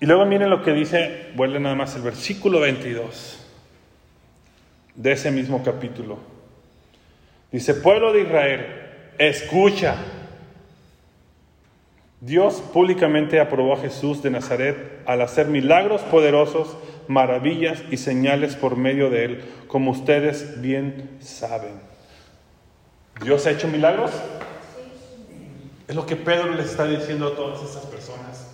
Y 0.00 0.06
luego 0.06 0.24
miren 0.24 0.48
lo 0.48 0.62
que 0.62 0.72
dice, 0.72 1.30
vuelve 1.34 1.60
nada 1.60 1.74
más 1.74 1.94
el 1.96 2.02
versículo 2.02 2.60
22 2.60 3.44
de 4.94 5.12
ese 5.12 5.30
mismo 5.30 5.62
capítulo. 5.62 6.18
Dice, 7.52 7.74
pueblo 7.74 8.12
de 8.12 8.22
Israel, 8.22 8.66
escucha. 9.18 9.96
Dios 12.20 12.62
públicamente 12.72 13.40
aprobó 13.40 13.74
a 13.74 13.80
Jesús 13.80 14.22
de 14.22 14.30
Nazaret 14.30 15.02
al 15.06 15.20
hacer 15.22 15.48
milagros 15.48 16.02
poderosos, 16.02 16.76
maravillas 17.08 17.82
y 17.90 17.96
señales 17.96 18.56
por 18.56 18.76
medio 18.76 19.10
de 19.10 19.24
él, 19.24 19.44
como 19.66 19.90
ustedes 19.90 20.60
bien 20.62 21.18
saben. 21.20 21.89
¿Dios 23.22 23.46
ha 23.46 23.50
hecho 23.50 23.68
milagros? 23.68 24.10
Es 25.86 25.94
lo 25.94 26.06
que 26.06 26.16
Pedro 26.16 26.54
les 26.54 26.70
está 26.70 26.84
diciendo 26.86 27.28
a 27.28 27.36
todas 27.36 27.62
estas 27.62 27.84
personas. 27.86 28.46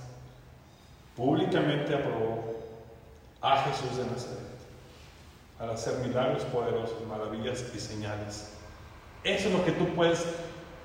Públicamente 1.15 1.95
aprobó 1.95 2.57
a 3.41 3.63
Jesús 3.65 3.97
de 3.97 4.05
Nazaret 4.05 4.47
al 5.59 5.71
hacer 5.71 5.95
milagros 6.07 6.43
poderosos, 6.45 7.07
maravillas 7.07 7.65
y 7.75 7.79
señales. 7.79 8.51
Eso 9.23 9.49
es 9.49 9.55
lo 9.55 9.65
que 9.65 9.73
tú 9.73 9.87
puedes 9.95 10.25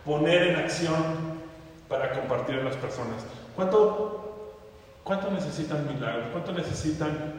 poner 0.05 0.43
en 0.43 0.55
acción 0.57 1.41
para 1.89 2.13
compartir 2.13 2.55
a 2.55 2.63
las 2.63 2.75
personas. 2.75 3.23
¿Cuánto, 3.55 4.55
cuánto 5.03 5.29
necesitan 5.31 5.87
milagros? 5.87 6.27
¿Cuánto 6.31 6.53
necesitan 6.53 7.33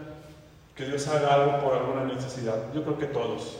que 0.75 0.87
Dios 0.87 1.07
haga 1.09 1.35
algo 1.35 1.61
por 1.61 1.75
alguna 1.75 2.05
necesidad? 2.05 2.73
Yo 2.75 2.83
creo 2.83 2.99
que 2.99 3.07
todos. 3.07 3.59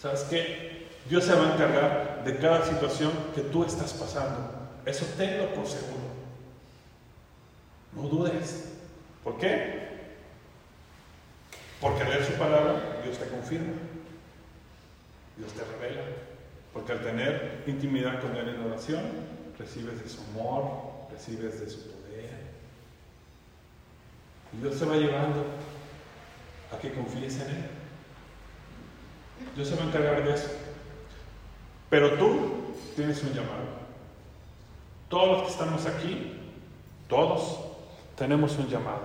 ¿Sabes 0.00 0.26
qué? 0.30 0.71
Dios 1.08 1.24
se 1.24 1.34
va 1.34 1.50
a 1.50 1.54
encargar 1.54 2.24
de 2.24 2.36
cada 2.36 2.64
situación 2.64 3.12
que 3.34 3.42
tú 3.42 3.64
estás 3.64 3.92
pasando. 3.92 4.50
Eso 4.86 5.04
tenlo 5.16 5.52
por 5.54 5.66
seguro. 5.66 6.02
No 7.94 8.02
dudes. 8.08 8.68
¿Por 9.22 9.38
qué? 9.38 9.82
Porque 11.80 12.02
al 12.02 12.10
leer 12.10 12.24
su 12.24 12.32
palabra, 12.34 13.00
Dios 13.04 13.18
te 13.18 13.26
confirma. 13.26 13.74
Dios 15.36 15.52
te 15.52 15.64
revela. 15.64 16.02
Porque 16.72 16.92
al 16.92 17.02
tener 17.02 17.64
intimidad 17.66 18.20
con 18.20 18.36
Él 18.36 18.48
en 18.48 18.62
oración, 18.62 19.02
recibes 19.58 20.02
de 20.02 20.08
su 20.08 20.20
amor, 20.30 21.08
recibes 21.10 21.60
de 21.60 21.68
su 21.68 21.80
poder. 21.82 22.30
Y 24.52 24.56
Dios 24.58 24.78
te 24.78 24.84
va 24.84 24.96
llevando 24.96 25.44
a 26.72 26.78
que 26.78 26.92
confíes 26.92 27.34
en 27.40 27.50
Él. 27.50 27.64
Dios 29.56 29.68
se 29.68 29.76
va 29.76 29.82
a 29.82 29.86
encargar 29.86 30.24
de 30.24 30.34
eso. 30.34 30.50
Pero 31.92 32.14
tú 32.14 32.38
tienes 32.96 33.22
un 33.22 33.34
llamado. 33.34 33.66
Todos 35.10 35.28
los 35.28 35.42
que 35.42 35.48
estamos 35.50 35.84
aquí, 35.84 36.32
todos 37.06 37.58
tenemos 38.16 38.56
un 38.56 38.66
llamado. 38.66 39.02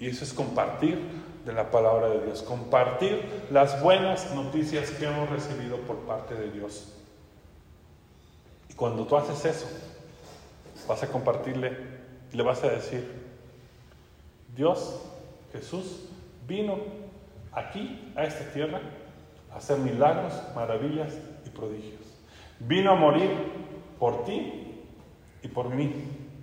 Y 0.00 0.08
eso 0.08 0.24
es 0.24 0.32
compartir 0.32 0.98
de 1.46 1.52
la 1.52 1.70
palabra 1.70 2.08
de 2.08 2.26
Dios, 2.26 2.42
compartir 2.42 3.24
las 3.52 3.80
buenas 3.80 4.34
noticias 4.34 4.90
que 4.90 5.06
hemos 5.06 5.30
recibido 5.30 5.76
por 5.82 5.98
parte 5.98 6.34
de 6.34 6.50
Dios. 6.50 6.92
Y 8.68 8.74
cuando 8.74 9.06
tú 9.06 9.16
haces 9.16 9.44
eso, 9.44 9.66
vas 10.88 11.04
a 11.04 11.06
compartirle 11.06 11.78
y 12.32 12.36
le 12.36 12.42
vas 12.42 12.64
a 12.64 12.68
decir, 12.68 13.08
Dios, 14.56 15.02
Jesús, 15.52 16.00
vino 16.48 16.78
aquí, 17.52 18.12
a 18.16 18.24
esta 18.24 18.52
tierra, 18.52 18.80
a 19.52 19.58
hacer 19.58 19.78
milagros, 19.78 20.34
maravillas 20.56 21.14
prodigios. 21.60 22.00
Vino 22.58 22.92
a 22.92 22.94
morir 22.94 23.30
por 23.98 24.24
ti 24.24 24.82
y 25.42 25.48
por 25.48 25.68
mí 25.68 25.92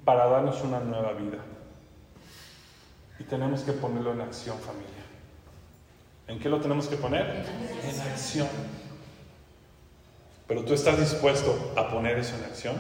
para 0.06 0.28
darnos 0.28 0.62
una 0.62 0.80
nueva 0.80 1.14
vida. 1.14 1.40
Y 3.20 3.24
tenemos 3.24 3.62
que 3.62 3.74
ponerlo 3.74 4.14
en 4.14 4.22
acción, 4.22 4.58
familia. 4.60 4.88
¿En 6.28 6.40
qué 6.40 6.50
lo 6.50 6.60
tenemos 6.60 6.88
que 6.88 6.98
poner? 6.98 7.46
En 7.84 8.02
acción. 8.02 8.48
Pero 10.48 10.64
tú 10.64 10.74
estás 10.74 11.00
dispuesto 11.00 11.74
a 11.76 11.90
poner 11.90 12.20
eso 12.20 12.36
en 12.38 12.46
acción. 12.46 12.76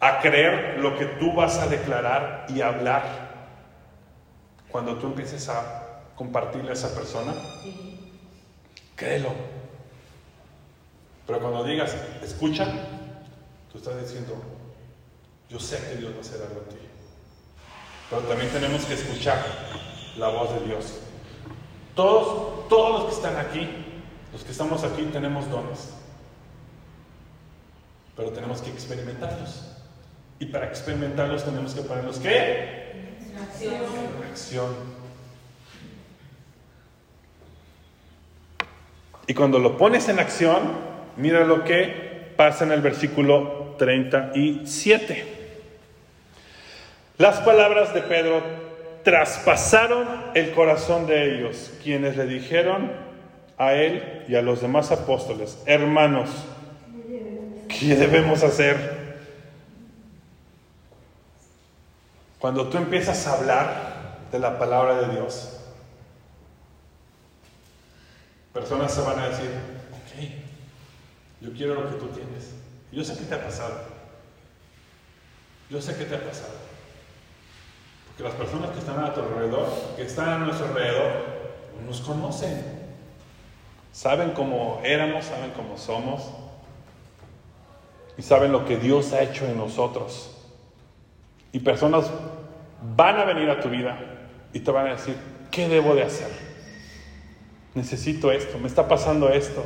A 0.00 0.20
creer 0.20 0.78
lo 0.78 0.96
que 0.96 1.06
tú 1.06 1.32
vas 1.32 1.58
a 1.58 1.66
declarar 1.66 2.46
y 2.48 2.60
hablar 2.60 3.32
cuando 4.70 4.96
tú 4.96 5.08
empieces 5.08 5.48
a 5.48 6.02
compartirle 6.14 6.70
a 6.70 6.74
esa 6.74 6.94
persona. 6.94 7.34
Créelo. 8.96 9.51
Pero 11.26 11.40
cuando 11.40 11.64
digas, 11.64 11.94
escucha, 12.22 12.66
tú 13.70 13.78
estás 13.78 14.00
diciendo, 14.00 14.34
yo 15.48 15.58
sé 15.58 15.78
que 15.78 15.96
Dios 15.96 16.12
va 16.12 16.18
a 16.18 16.20
hacer 16.20 16.42
algo 16.42 16.60
ti. 16.62 16.76
Pero 18.10 18.22
también 18.22 18.50
tenemos 18.50 18.84
que 18.84 18.94
escuchar 18.94 19.42
la 20.16 20.28
voz 20.28 20.52
de 20.54 20.66
Dios. 20.66 20.98
Todos, 21.94 22.68
todos 22.68 23.00
los 23.00 23.04
que 23.08 23.14
están 23.14 23.36
aquí, 23.36 23.68
los 24.32 24.42
que 24.44 24.52
estamos 24.52 24.82
aquí, 24.84 25.02
tenemos 25.12 25.48
dones. 25.50 25.90
Pero 28.16 28.30
tenemos 28.30 28.60
que 28.60 28.70
experimentarlos. 28.70 29.62
Y 30.38 30.46
para 30.46 30.66
experimentarlos 30.66 31.44
tenemos 31.44 31.72
que 31.72 31.82
ponerlos 31.82 32.18
¿qué? 32.18 33.16
Acción. 33.40 33.74
Acción. 34.30 34.74
Y 39.26 39.34
cuando 39.34 39.58
lo 39.58 39.78
pones 39.78 40.08
en 40.08 40.18
acción, 40.18 40.91
mira 41.16 41.44
lo 41.44 41.64
que 41.64 42.32
pasa 42.36 42.64
en 42.64 42.72
el 42.72 42.80
versículo 42.80 43.74
37. 43.78 45.26
Las 47.18 47.40
palabras 47.40 47.94
de 47.94 48.02
Pedro 48.02 48.42
traspasaron 49.04 50.06
el 50.34 50.52
corazón 50.52 51.06
de 51.06 51.34
ellos, 51.36 51.72
quienes 51.82 52.16
le 52.16 52.26
dijeron 52.26 52.90
a 53.58 53.74
él 53.74 54.24
y 54.28 54.34
a 54.34 54.42
los 54.42 54.60
demás 54.60 54.90
apóstoles, 54.90 55.58
hermanos, 55.66 56.30
¿qué 57.68 57.94
debemos 57.94 58.42
hacer? 58.42 59.02
Cuando 62.38 62.68
tú 62.68 62.76
empiezas 62.76 63.26
a 63.26 63.34
hablar 63.34 64.18
de 64.32 64.38
la 64.38 64.58
palabra 64.58 65.02
de 65.02 65.12
Dios, 65.14 65.60
personas 68.52 68.92
se 68.92 69.00
van 69.02 69.18
a 69.18 69.28
decir, 69.28 69.50
ok, 69.92 70.51
yo 71.42 71.52
quiero 71.52 71.74
lo 71.74 71.90
que 71.90 71.96
tú 71.96 72.06
tienes. 72.06 72.54
Yo 72.92 73.02
sé 73.02 73.18
qué 73.18 73.24
te 73.24 73.34
ha 73.34 73.44
pasado. 73.44 73.80
Yo 75.68 75.82
sé 75.82 75.96
qué 75.96 76.04
te 76.04 76.14
ha 76.14 76.20
pasado. 76.24 76.52
Porque 78.06 78.22
las 78.22 78.34
personas 78.34 78.70
que 78.70 78.78
están 78.78 79.02
a 79.02 79.12
tu 79.12 79.20
alrededor, 79.20 79.68
que 79.96 80.02
están 80.02 80.28
a 80.28 80.38
nuestro 80.38 80.66
alrededor, 80.66 81.12
nos 81.84 82.00
conocen. 82.00 82.62
Saben 83.90 84.30
cómo 84.30 84.80
éramos, 84.84 85.24
saben 85.24 85.50
cómo 85.50 85.76
somos. 85.76 86.30
Y 88.16 88.22
saben 88.22 88.52
lo 88.52 88.64
que 88.64 88.76
Dios 88.76 89.12
ha 89.12 89.22
hecho 89.22 89.44
en 89.46 89.56
nosotros. 89.56 90.36
Y 91.50 91.58
personas 91.58 92.08
van 92.96 93.18
a 93.18 93.24
venir 93.24 93.50
a 93.50 93.60
tu 93.60 93.68
vida 93.68 93.98
y 94.52 94.60
te 94.60 94.70
van 94.70 94.86
a 94.86 94.90
decir, 94.90 95.16
¿qué 95.50 95.68
debo 95.68 95.94
de 95.94 96.04
hacer? 96.04 96.30
Necesito 97.74 98.30
esto, 98.30 98.58
me 98.58 98.68
está 98.68 98.86
pasando 98.86 99.30
esto. 99.30 99.64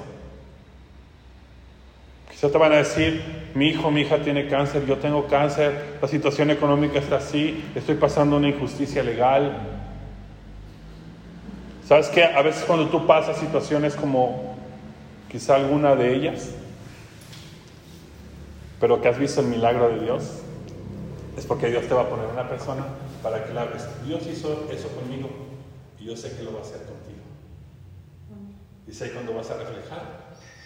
Quizá 2.37 2.51
te 2.51 2.59
van 2.59 2.71
a 2.71 2.77
decir, 2.77 3.51
mi 3.55 3.69
hijo, 3.69 3.91
mi 3.91 4.03
hija 4.03 4.19
tiene 4.19 4.47
cáncer, 4.47 4.85
yo 4.85 4.99
tengo 4.99 5.27
cáncer, 5.27 5.97
la 6.03 6.07
situación 6.07 6.51
económica 6.51 6.99
está 6.99 7.17
así, 7.17 7.65
estoy 7.75 7.95
pasando 7.95 8.37
una 8.37 8.51
injusticia 8.51 9.03
legal. 9.03 9.57
¿Sabes 11.89 12.09
qué? 12.09 12.25
A 12.25 12.43
veces 12.43 12.65
cuando 12.65 12.91
tú 12.91 13.07
pasas 13.07 13.39
situaciones 13.39 13.95
como 13.95 14.55
quizá 15.31 15.55
alguna 15.55 15.97
de 15.97 16.15
ellas, 16.15 16.51
pero 18.81 19.01
que 19.01 19.09
has 19.09 19.19
visto 19.19 19.41
el 19.41 19.47
milagro 19.47 19.89
de 19.89 20.01
Dios, 20.01 20.43
es 21.39 21.47
porque 21.47 21.69
Dios 21.69 21.87
te 21.87 21.95
va 21.95 22.03
a 22.03 22.09
poner 22.11 22.27
una 22.27 22.47
persona 22.47 22.85
para 23.23 23.47
que 23.47 23.55
la 23.55 23.63
hables. 23.63 23.89
Dios 24.05 24.27
hizo 24.31 24.69
eso 24.71 24.89
conmigo 24.89 25.31
y 25.99 26.05
yo 26.05 26.15
sé 26.15 26.37
que 26.37 26.43
lo 26.43 26.53
va 26.53 26.59
a 26.59 26.63
hacer 26.63 26.81
contigo. 26.81 27.17
Y 28.87 28.93
sé 28.93 29.13
cuando 29.13 29.33
vas 29.33 29.51
a 29.51 29.57
reflejar 29.57 30.03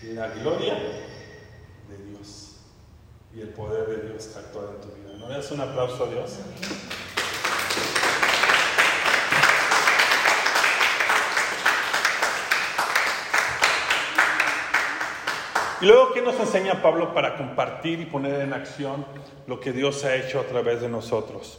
la 0.02 0.26
gloria 0.30 0.74
y 3.34 3.40
el 3.40 3.48
poder 3.48 3.86
de 3.86 4.08
Dios 4.08 4.36
actuar 4.36 4.66
en 4.74 4.80
tu 4.80 4.88
vida. 4.96 5.16
¿No 5.18 5.28
das 5.28 5.50
un 5.52 5.60
aplauso 5.60 6.04
a 6.04 6.08
Dios? 6.08 6.38
Y 15.80 15.86
luego, 15.86 16.12
¿qué 16.12 16.20
nos 16.20 16.38
enseña 16.38 16.82
Pablo 16.82 17.14
para 17.14 17.38
compartir 17.38 18.00
y 18.00 18.04
poner 18.04 18.40
en 18.42 18.52
acción 18.52 19.06
lo 19.46 19.60
que 19.60 19.72
Dios 19.72 20.04
ha 20.04 20.14
hecho 20.14 20.40
a 20.40 20.44
través 20.44 20.82
de 20.82 20.88
nosotros? 20.90 21.58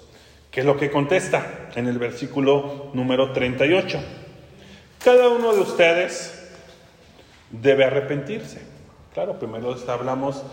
¿Qué 0.52 0.60
es 0.60 0.66
lo 0.66 0.78
que 0.78 0.92
contesta 0.92 1.70
en 1.76 1.88
el 1.88 1.98
versículo 1.98 2.92
número 2.94 3.32
38? 3.32 4.00
Cada 5.04 5.30
uno 5.30 5.54
de 5.54 5.62
ustedes 5.62 6.52
debe 7.50 7.86
arrepentirse. 7.86 8.62
Claro, 9.14 9.40
primero 9.40 9.76
hablamos, 9.88 10.44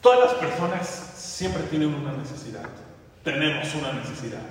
todas 0.00 0.32
las 0.32 0.34
personas 0.34 0.86
siempre 0.88 1.62
tienen 1.64 1.94
una 1.94 2.12
necesidad. 2.12 2.68
Tenemos 3.24 3.74
una 3.74 3.92
necesidad. 3.92 4.42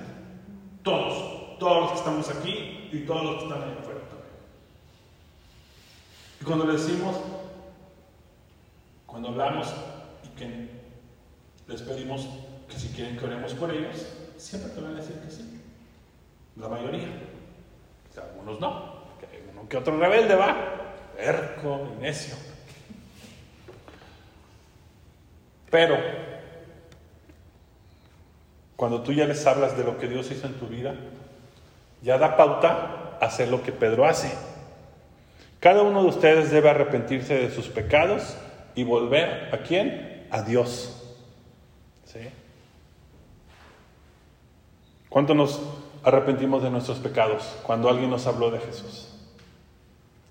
Todos, 0.82 1.58
todos 1.58 1.82
los 1.82 1.90
que 1.92 1.98
estamos 1.98 2.30
aquí 2.30 2.88
y 2.92 3.04
todos 3.06 3.24
los 3.24 3.36
que 3.36 3.44
están 3.44 3.62
ahí 3.62 3.76
afuera 3.78 4.00
también. 4.00 4.34
Y 6.40 6.44
cuando 6.44 6.66
le 6.66 6.72
decimos, 6.74 7.16
cuando 9.06 9.28
hablamos 9.28 9.68
y 10.24 10.28
que 10.38 10.68
les 11.66 11.82
pedimos 11.82 12.28
que 12.68 12.78
si 12.78 12.88
quieren 12.88 13.16
que 13.16 13.24
oremos 13.24 13.54
por 13.54 13.70
ellos, 13.70 14.06
siempre 14.36 14.70
te 14.70 14.80
van 14.80 14.94
a 14.94 14.96
decir 14.96 15.16
que 15.16 15.30
sí. 15.30 15.60
La 16.56 16.68
mayoría. 16.68 17.08
Algunos 18.16 18.60
no. 18.60 18.98
Que 19.20 19.44
uno 19.52 19.68
que 19.68 19.76
otro 19.76 19.98
rebelde 19.98 20.34
va, 20.34 20.56
perco 21.16 21.88
y 21.96 22.02
necio. 22.02 22.34
Pero 25.70 25.98
cuando 28.76 29.02
tú 29.02 29.12
ya 29.12 29.26
les 29.26 29.44
hablas 29.46 29.76
de 29.76 29.84
lo 29.84 29.98
que 29.98 30.06
Dios 30.06 30.30
hizo 30.30 30.46
en 30.46 30.54
tu 30.54 30.66
vida, 30.66 30.94
ya 32.02 32.16
da 32.16 32.36
pauta 32.36 33.18
a 33.20 33.26
hacer 33.26 33.48
lo 33.48 33.62
que 33.62 33.72
Pedro 33.72 34.06
hace. 34.06 34.32
Cada 35.60 35.82
uno 35.82 36.02
de 36.02 36.08
ustedes 36.08 36.50
debe 36.50 36.70
arrepentirse 36.70 37.34
de 37.34 37.50
sus 37.50 37.66
pecados 37.66 38.36
y 38.76 38.84
volver 38.84 39.52
a 39.52 39.58
quién? 39.58 40.26
A 40.30 40.42
Dios. 40.42 41.16
¿Sí? 42.04 42.20
¿Cuánto 45.08 45.34
nos 45.34 45.60
arrepentimos 46.04 46.62
de 46.62 46.70
nuestros 46.70 46.98
pecados 46.98 47.56
cuando 47.64 47.88
alguien 47.88 48.10
nos 48.10 48.26
habló 48.28 48.52
de 48.52 48.60
Jesús? 48.60 49.08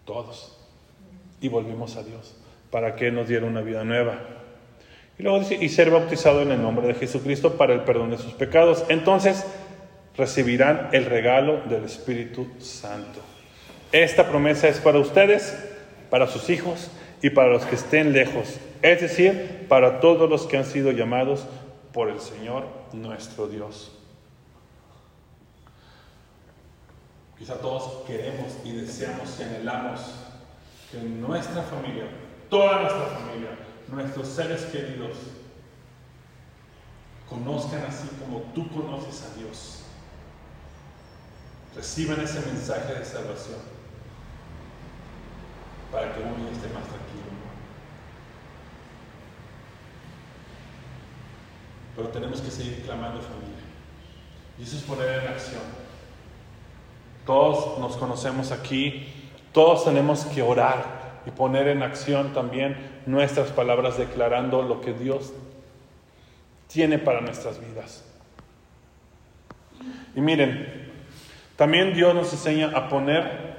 Todos. 0.06 0.56
Y 1.41 1.50
volvimos 1.50 1.97
a 1.97 2.04
Dios 2.04 2.36
para 2.71 2.95
que 2.95 3.12
nos 3.12 3.28
diera 3.28 3.45
una 3.45 3.62
vida 3.62 3.84
nueva. 3.84 4.19
Y 5.19 5.23
luego 5.23 5.39
dice, 5.39 5.56
y 5.56 5.69
ser 5.69 5.89
bautizado 5.89 6.41
en 6.41 6.51
el 6.51 6.62
nombre 6.62 6.88
de 6.88 6.93
Jesucristo 6.93 7.58
para 7.58 7.73
el 7.73 7.82
perdón 7.82 8.12
de 8.12 8.17
sus 8.17 8.34
pecados. 8.34 8.86
Entonces 8.89 9.45
recibirán 10.15 10.89
el 10.91 11.06
regalo 11.06 11.62
del 11.62 11.84
Espíritu 11.84 12.47
Santo. 12.60 13.19
Esta 13.91 14.27
promesa 14.27 14.67
es 14.67 14.80
para 14.80 14.99
ustedes, 14.99 15.58
para 16.10 16.27
sus 16.27 16.49
hijos 16.49 16.91
y 17.21 17.30
para 17.30 17.49
los 17.49 17.65
que 17.65 17.75
estén 17.75 18.13
lejos, 18.13 18.60
es 18.82 19.01
decir, 19.01 19.65
para 19.67 19.99
todos 19.99 20.30
los 20.30 20.45
que 20.45 20.58
han 20.58 20.65
sido 20.65 20.91
llamados 20.91 21.45
por 21.93 22.10
el 22.10 22.19
Señor 22.19 22.65
nuestro 22.93 23.47
Dios. 23.47 23.91
Quizá 27.39 27.56
todos 27.56 28.06
queremos 28.06 28.58
y 28.63 28.73
deseamos 28.73 29.39
y 29.39 29.43
anhelamos 29.43 30.01
que 30.91 30.97
nuestra 30.97 31.62
familia, 31.63 32.06
toda 32.49 32.82
nuestra 32.82 33.06
familia, 33.06 33.49
nuestros 33.89 34.28
seres 34.28 34.63
queridos, 34.65 35.17
conozcan 37.30 37.84
así 37.86 38.08
como 38.19 38.41
tú 38.54 38.67
conoces 38.69 39.23
a 39.23 39.38
Dios. 39.38 39.84
Reciban 41.76 42.19
ese 42.21 42.41
mensaje 42.41 42.93
de 42.93 43.06
salvación 43.06 43.60
para 45.91 46.13
que 46.13 46.21
uno 46.21 46.50
esté 46.50 46.67
más 46.69 46.84
tranquilo. 46.84 47.28
Pero 51.95 52.10
tenemos 52.10 52.41
que 52.41 52.52
seguir 52.52 52.84
clamando 52.84 53.21
familia. 53.21 53.58
Y 54.60 54.63
eso 54.63 54.78
es 54.78 54.84
poner 54.84 55.23
en 55.23 55.28
acción. 55.28 55.63
Todos 57.26 57.80
nos 57.80 57.97
conocemos 57.97 58.52
aquí, 58.52 59.13
todos 59.52 59.84
tenemos 59.84 60.26
que 60.26 60.41
orar 60.41 61.07
y 61.28 61.32
poner 61.32 61.68
en 61.68 61.84
acción 61.84 62.34
también 62.34 62.78
nuestras 63.06 63.50
palabras 63.50 63.98
declarando 63.98 64.62
lo 64.62 64.80
que 64.80 64.94
Dios 64.94 65.34
tiene 66.68 67.00
para 67.00 67.20
nuestras 67.20 67.60
vidas. 67.60 68.06
Y 70.16 70.22
miren, 70.22 70.90
también 71.58 71.94
Dios 71.94 72.16
nos 72.16 72.32
enseña 72.32 72.72
a 72.74 72.88
poner 72.88 73.58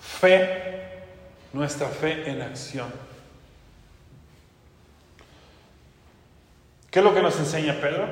fe, 0.00 1.02
nuestra 1.52 1.88
fe 1.88 2.30
en 2.30 2.40
acción. 2.40 2.90
¿Qué 6.90 7.00
es 7.00 7.04
lo 7.04 7.14
que 7.14 7.20
nos 7.20 7.38
enseña 7.38 7.74
Pedro? 7.74 8.08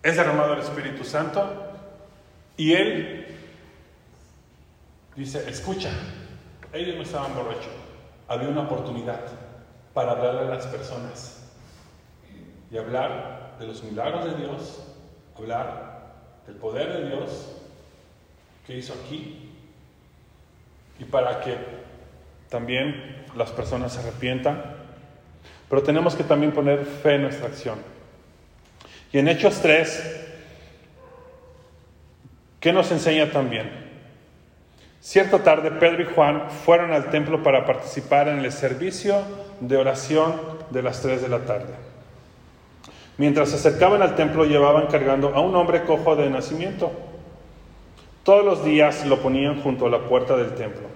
Es 0.00 0.16
derramado 0.16 0.54
el 0.54 0.60
Espíritu 0.60 1.02
Santo 1.02 1.72
y 2.56 2.72
él 2.72 3.26
dice, 5.16 5.50
escucha, 5.50 5.90
ellos 6.74 6.96
no 6.96 7.02
estaban 7.02 7.34
borrachos, 7.34 7.72
había 8.28 8.48
una 8.48 8.62
oportunidad 8.62 9.20
para 9.92 10.12
hablarle 10.12 10.40
a 10.40 10.56
las 10.56 10.66
personas 10.66 11.52
y 12.70 12.76
hablar 12.76 13.56
de 13.58 13.66
los 13.66 13.82
milagros 13.84 14.24
de 14.24 14.42
Dios, 14.42 14.82
hablar 15.36 16.14
del 16.46 16.56
poder 16.56 16.92
de 16.92 17.08
Dios 17.08 17.56
que 18.66 18.76
hizo 18.76 18.92
aquí 18.94 19.52
y 20.98 21.04
para 21.04 21.40
que 21.40 21.56
también 22.48 23.24
las 23.36 23.50
personas 23.50 23.92
se 23.92 24.00
arrepientan 24.00 24.84
pero 25.68 25.82
tenemos 25.82 26.14
que 26.14 26.24
también 26.24 26.52
poner 26.52 26.84
fe 26.84 27.16
en 27.16 27.22
nuestra 27.22 27.48
acción. 27.48 27.78
Y 29.12 29.18
en 29.18 29.28
Hechos 29.28 29.60
3, 29.60 30.26
¿qué 32.60 32.72
nos 32.72 32.90
enseña 32.90 33.30
también? 33.30 33.83
Cierta 35.04 35.42
tarde 35.42 35.70
Pedro 35.70 36.00
y 36.00 36.06
Juan 36.06 36.48
fueron 36.64 36.94
al 36.94 37.10
templo 37.10 37.42
para 37.42 37.66
participar 37.66 38.26
en 38.28 38.38
el 38.38 38.50
servicio 38.50 39.16
de 39.60 39.76
oración 39.76 40.40
de 40.70 40.82
las 40.82 41.02
3 41.02 41.20
de 41.20 41.28
la 41.28 41.40
tarde. 41.40 41.74
Mientras 43.18 43.50
se 43.50 43.56
acercaban 43.56 44.00
al 44.00 44.16
templo 44.16 44.46
llevaban 44.46 44.86
cargando 44.86 45.34
a 45.34 45.40
un 45.40 45.54
hombre 45.56 45.82
cojo 45.82 46.16
de 46.16 46.30
nacimiento. 46.30 46.90
Todos 48.22 48.46
los 48.46 48.64
días 48.64 49.04
lo 49.04 49.20
ponían 49.20 49.60
junto 49.60 49.84
a 49.86 49.90
la 49.90 49.98
puerta 49.98 50.38
del 50.38 50.54
templo, 50.54 50.88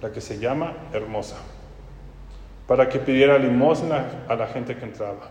la 0.00 0.10
que 0.10 0.22
se 0.22 0.38
llama 0.38 0.72
Hermosa 0.94 1.36
para 2.66 2.88
que 2.88 3.00
pidiera 3.00 3.36
limosna 3.36 4.24
a 4.28 4.34
la 4.34 4.46
gente 4.46 4.76
que 4.76 4.84
entraba. 4.86 5.28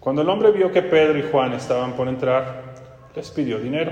Cuando 0.00 0.20
el 0.20 0.28
hombre 0.28 0.50
vio 0.52 0.70
que 0.70 0.82
Pedro 0.82 1.18
y 1.18 1.22
Juan 1.22 1.54
estaban 1.54 1.94
por 1.94 2.08
entrar, 2.08 2.74
les 3.16 3.30
pidió 3.30 3.58
dinero. 3.58 3.90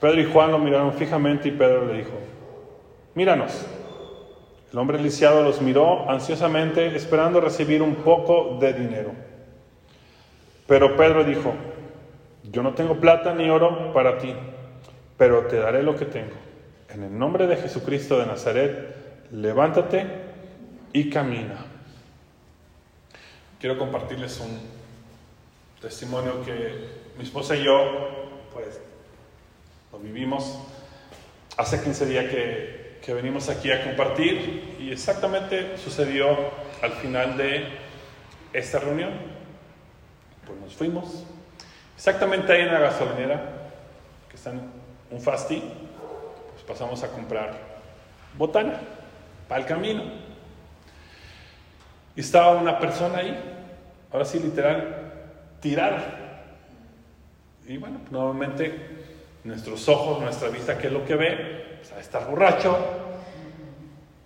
Pedro 0.00 0.20
y 0.20 0.24
Juan 0.24 0.50
lo 0.50 0.58
miraron 0.58 0.92
fijamente 0.92 1.48
y 1.48 1.52
Pedro 1.52 1.86
le 1.86 1.98
dijo, 1.98 2.18
míranos. 3.14 3.66
El 4.72 4.78
hombre 4.78 5.00
lisiado 5.00 5.44
los 5.44 5.62
miró 5.62 6.10
ansiosamente, 6.10 6.96
esperando 6.96 7.40
recibir 7.40 7.80
un 7.80 7.94
poco 7.94 8.58
de 8.60 8.72
dinero. 8.72 9.12
Pero 10.66 10.96
Pedro 10.96 11.22
dijo, 11.22 11.54
yo 12.50 12.60
no 12.62 12.74
tengo 12.74 12.96
plata 12.96 13.32
ni 13.34 13.48
oro 13.48 13.92
para 13.92 14.18
ti, 14.18 14.34
pero 15.16 15.46
te 15.46 15.58
daré 15.60 15.84
lo 15.84 15.94
que 15.94 16.06
tengo. 16.06 16.34
En 16.88 17.04
el 17.04 17.16
nombre 17.16 17.46
de 17.46 17.56
Jesucristo 17.56 18.18
de 18.18 18.26
Nazaret, 18.26 18.96
levántate 19.30 20.06
y 20.92 21.08
camina. 21.08 21.66
Quiero 23.60 23.78
compartirles 23.78 24.40
un 24.40 24.58
testimonio 25.80 26.44
que 26.44 26.88
mi 27.16 27.22
esposa 27.22 27.54
y 27.54 27.62
yo, 27.62 28.48
pues, 28.52 28.80
lo 29.94 30.00
vivimos 30.00 30.58
hace 31.56 31.80
15 31.80 32.06
días 32.06 32.24
que, 32.24 32.98
que 33.00 33.14
venimos 33.14 33.48
aquí 33.48 33.70
a 33.70 33.84
compartir 33.84 34.74
y 34.80 34.90
exactamente 34.90 35.78
sucedió 35.78 36.36
al 36.82 36.90
final 36.94 37.36
de 37.36 37.68
esta 38.52 38.80
reunión. 38.80 39.12
Pues 40.44 40.58
nos 40.58 40.74
fuimos. 40.74 41.24
Exactamente 41.94 42.52
ahí 42.52 42.62
en 42.62 42.72
la 42.72 42.80
gasolinera, 42.80 43.70
que 44.28 44.34
está 44.34 44.50
en 44.50 44.62
un 45.12 45.20
fasti, 45.20 45.62
pues 46.52 46.64
pasamos 46.66 47.04
a 47.04 47.12
comprar 47.12 47.56
botana 48.36 48.80
para 49.48 49.60
el 49.60 49.66
camino. 49.66 50.02
Y 52.16 52.20
estaba 52.20 52.56
una 52.56 52.80
persona 52.80 53.18
ahí, 53.18 53.38
ahora 54.12 54.24
sí 54.24 54.40
literal, 54.40 55.12
tirada. 55.60 56.42
Y 57.68 57.76
bueno, 57.76 58.00
normalmente 58.10 59.13
nuestros 59.44 59.88
ojos, 59.88 60.20
nuestra 60.20 60.48
vista, 60.48 60.78
¿qué 60.78 60.88
es 60.88 60.92
lo 60.92 61.04
que 61.04 61.14
ve? 61.14 61.76
Pues 61.78 61.92
a 61.92 62.00
estar 62.00 62.28
borracho 62.28 62.76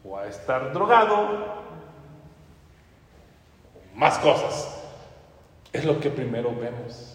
o 0.05 0.17
a 0.17 0.27
estar 0.27 0.73
drogado, 0.73 1.59
más 3.95 4.19
cosas. 4.19 4.75
Es 5.73 5.85
lo 5.85 6.01
que 6.01 6.11
primero 6.11 6.55
vemos. 6.55 7.15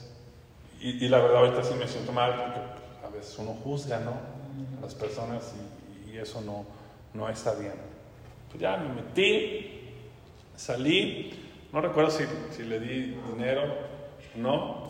Y, 0.80 1.08
la 1.08 1.20
verdad 1.20 1.38
ahorita 1.38 1.64
sí 1.64 1.76
me 1.80 1.88
siento 1.88 2.12
mal 2.12 2.36
porque 2.36 2.60
a 3.08 3.10
veces 3.10 3.40
uno 3.40 3.54
juzga, 3.64 4.00
¿no? 4.00 4.12
A 4.80 4.82
las 4.82 4.94
personas 4.94 5.54
y, 6.06 6.12
y 6.12 6.18
eso 6.18 6.42
no, 6.42 6.66
no 7.14 7.30
está 7.30 7.54
bien. 7.54 7.76
Pues 8.50 8.62
ya 8.62 8.76
me 8.76 8.94
metí, 8.94 9.94
salí, 10.58 11.34
no 11.72 11.80
recuerdo 11.80 12.12
si, 12.12 12.26
si 12.52 12.64
le 12.64 12.82
di 12.82 13.18
dinero, 13.34 13.64
no, 14.36 14.84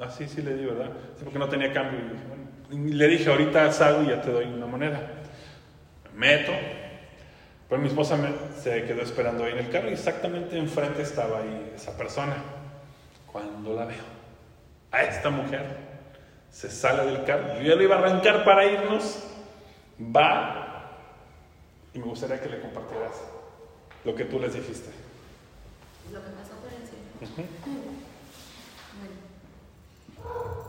así 0.00 0.24
ah, 0.24 0.28
sí, 0.28 0.42
le 0.42 0.56
di, 0.56 0.64
¿verdad? 0.64 0.90
Sí, 1.16 1.24
porque 1.24 1.38
no 1.38 1.48
tenía 1.48 1.72
cambio. 1.72 2.00
Y 2.00 2.43
le 2.70 3.08
dije, 3.08 3.30
ahorita 3.30 3.70
salgo 3.72 4.02
y 4.02 4.08
ya 4.08 4.20
te 4.20 4.30
doy 4.30 4.46
una 4.46 4.66
moneda. 4.66 5.00
Me 6.14 6.38
meto, 6.38 6.52
pero 7.68 7.80
mi 7.80 7.88
esposa 7.88 8.16
se 8.62 8.84
quedó 8.84 9.02
esperando 9.02 9.44
ahí 9.44 9.52
en 9.52 9.58
el 9.58 9.70
carro 9.70 9.90
y 9.90 9.92
exactamente 9.92 10.56
enfrente 10.56 11.02
estaba 11.02 11.40
ahí 11.40 11.72
esa 11.74 11.96
persona. 11.96 12.36
Cuando 13.30 13.74
la 13.74 13.84
veo, 13.84 14.04
a 14.92 15.02
esta 15.02 15.30
mujer, 15.30 15.64
se 16.50 16.70
sale 16.70 17.10
del 17.10 17.24
carro, 17.24 17.60
yo 17.60 17.62
ya 17.62 17.74
le 17.74 17.84
iba 17.84 17.96
a 17.96 17.98
arrancar 17.98 18.44
para 18.44 18.64
irnos, 18.64 19.24
va 20.00 20.64
y 21.92 21.98
me 21.98 22.04
gustaría 22.04 22.40
que 22.40 22.48
le 22.48 22.60
compartieras 22.60 23.12
lo 24.04 24.14
que 24.14 24.24
tú 24.24 24.38
les 24.38 24.54
dijiste. 24.54 24.90
Lo 26.12 26.20
que 26.22 26.30
pasó 26.30 26.54
por 26.60 26.72
encima. 26.72 27.48
bueno, 27.66 28.03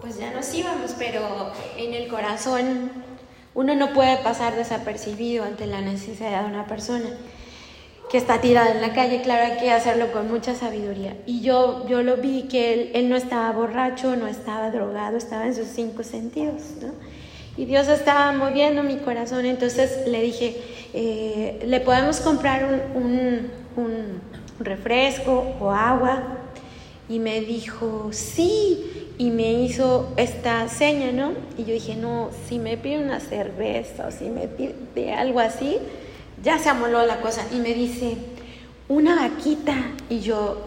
pues 0.01 0.17
ya 0.17 0.31
nos 0.31 0.53
íbamos, 0.53 0.95
pero 0.97 1.51
en 1.77 1.93
el 1.93 2.07
corazón 2.07 2.91
uno 3.53 3.75
no 3.75 3.93
puede 3.93 4.17
pasar 4.17 4.55
desapercibido 4.55 5.45
ante 5.45 5.65
la 5.65 5.81
necesidad 5.81 6.43
de 6.43 6.49
una 6.49 6.67
persona 6.67 7.09
que 8.09 8.17
está 8.17 8.39
tirada 8.39 8.71
en 8.71 8.81
la 8.81 8.93
calle, 8.93 9.21
claro, 9.21 9.51
hay 9.51 9.59
que 9.59 9.71
hacerlo 9.71 10.11
con 10.11 10.29
mucha 10.29 10.53
sabiduría. 10.53 11.17
Y 11.25 11.41
yo, 11.41 11.87
yo 11.87 12.03
lo 12.03 12.17
vi 12.17 12.43
que 12.43 12.73
él, 12.73 12.91
él 12.93 13.09
no 13.09 13.15
estaba 13.15 13.51
borracho, 13.51 14.15
no 14.15 14.27
estaba 14.27 14.69
drogado, 14.69 15.17
estaba 15.17 15.47
en 15.47 15.55
sus 15.55 15.67
cinco 15.67 16.03
sentidos. 16.03 16.61
Y 17.57 17.65
Dios 17.65 17.87
estaba 17.87 18.31
moviendo 18.33 18.83
mi 18.83 18.97
corazón, 18.97 19.45
entonces 19.45 20.07
le 20.07 20.21
dije, 20.21 20.61
eh, 20.93 21.63
le 21.65 21.79
podemos 21.79 22.19
comprar 22.19 22.91
un, 22.93 23.49
refresco 24.59 25.55
o 25.59 25.71
agua. 25.71 26.23
y 27.07 27.19
me 27.19 27.41
dijo, 27.41 28.09
sí, 28.11 29.04
y 29.17 29.31
me 29.31 29.53
hizo 29.53 30.13
esta 30.17 30.67
seña, 30.67 31.11
¿no? 31.11 31.31
Y 31.57 31.63
yo 31.63 31.73
dije, 31.73 31.95
no, 31.95 32.29
si 32.47 32.59
me 32.59 32.77
pide 32.77 32.99
una 32.99 33.19
cerveza 33.19 34.07
o 34.07 34.11
si 34.11 34.25
me 34.25 34.47
pide 34.47 35.13
algo 35.13 35.39
así, 35.39 35.77
ya 36.43 36.59
se 36.59 36.69
amoló 36.69 37.05
la 37.05 37.21
cosa. 37.21 37.45
Y 37.53 37.59
me 37.59 37.73
dice, 37.73 38.17
una 38.89 39.15
vaquita. 39.15 39.73
Y 40.09 40.19
yo 40.19 40.57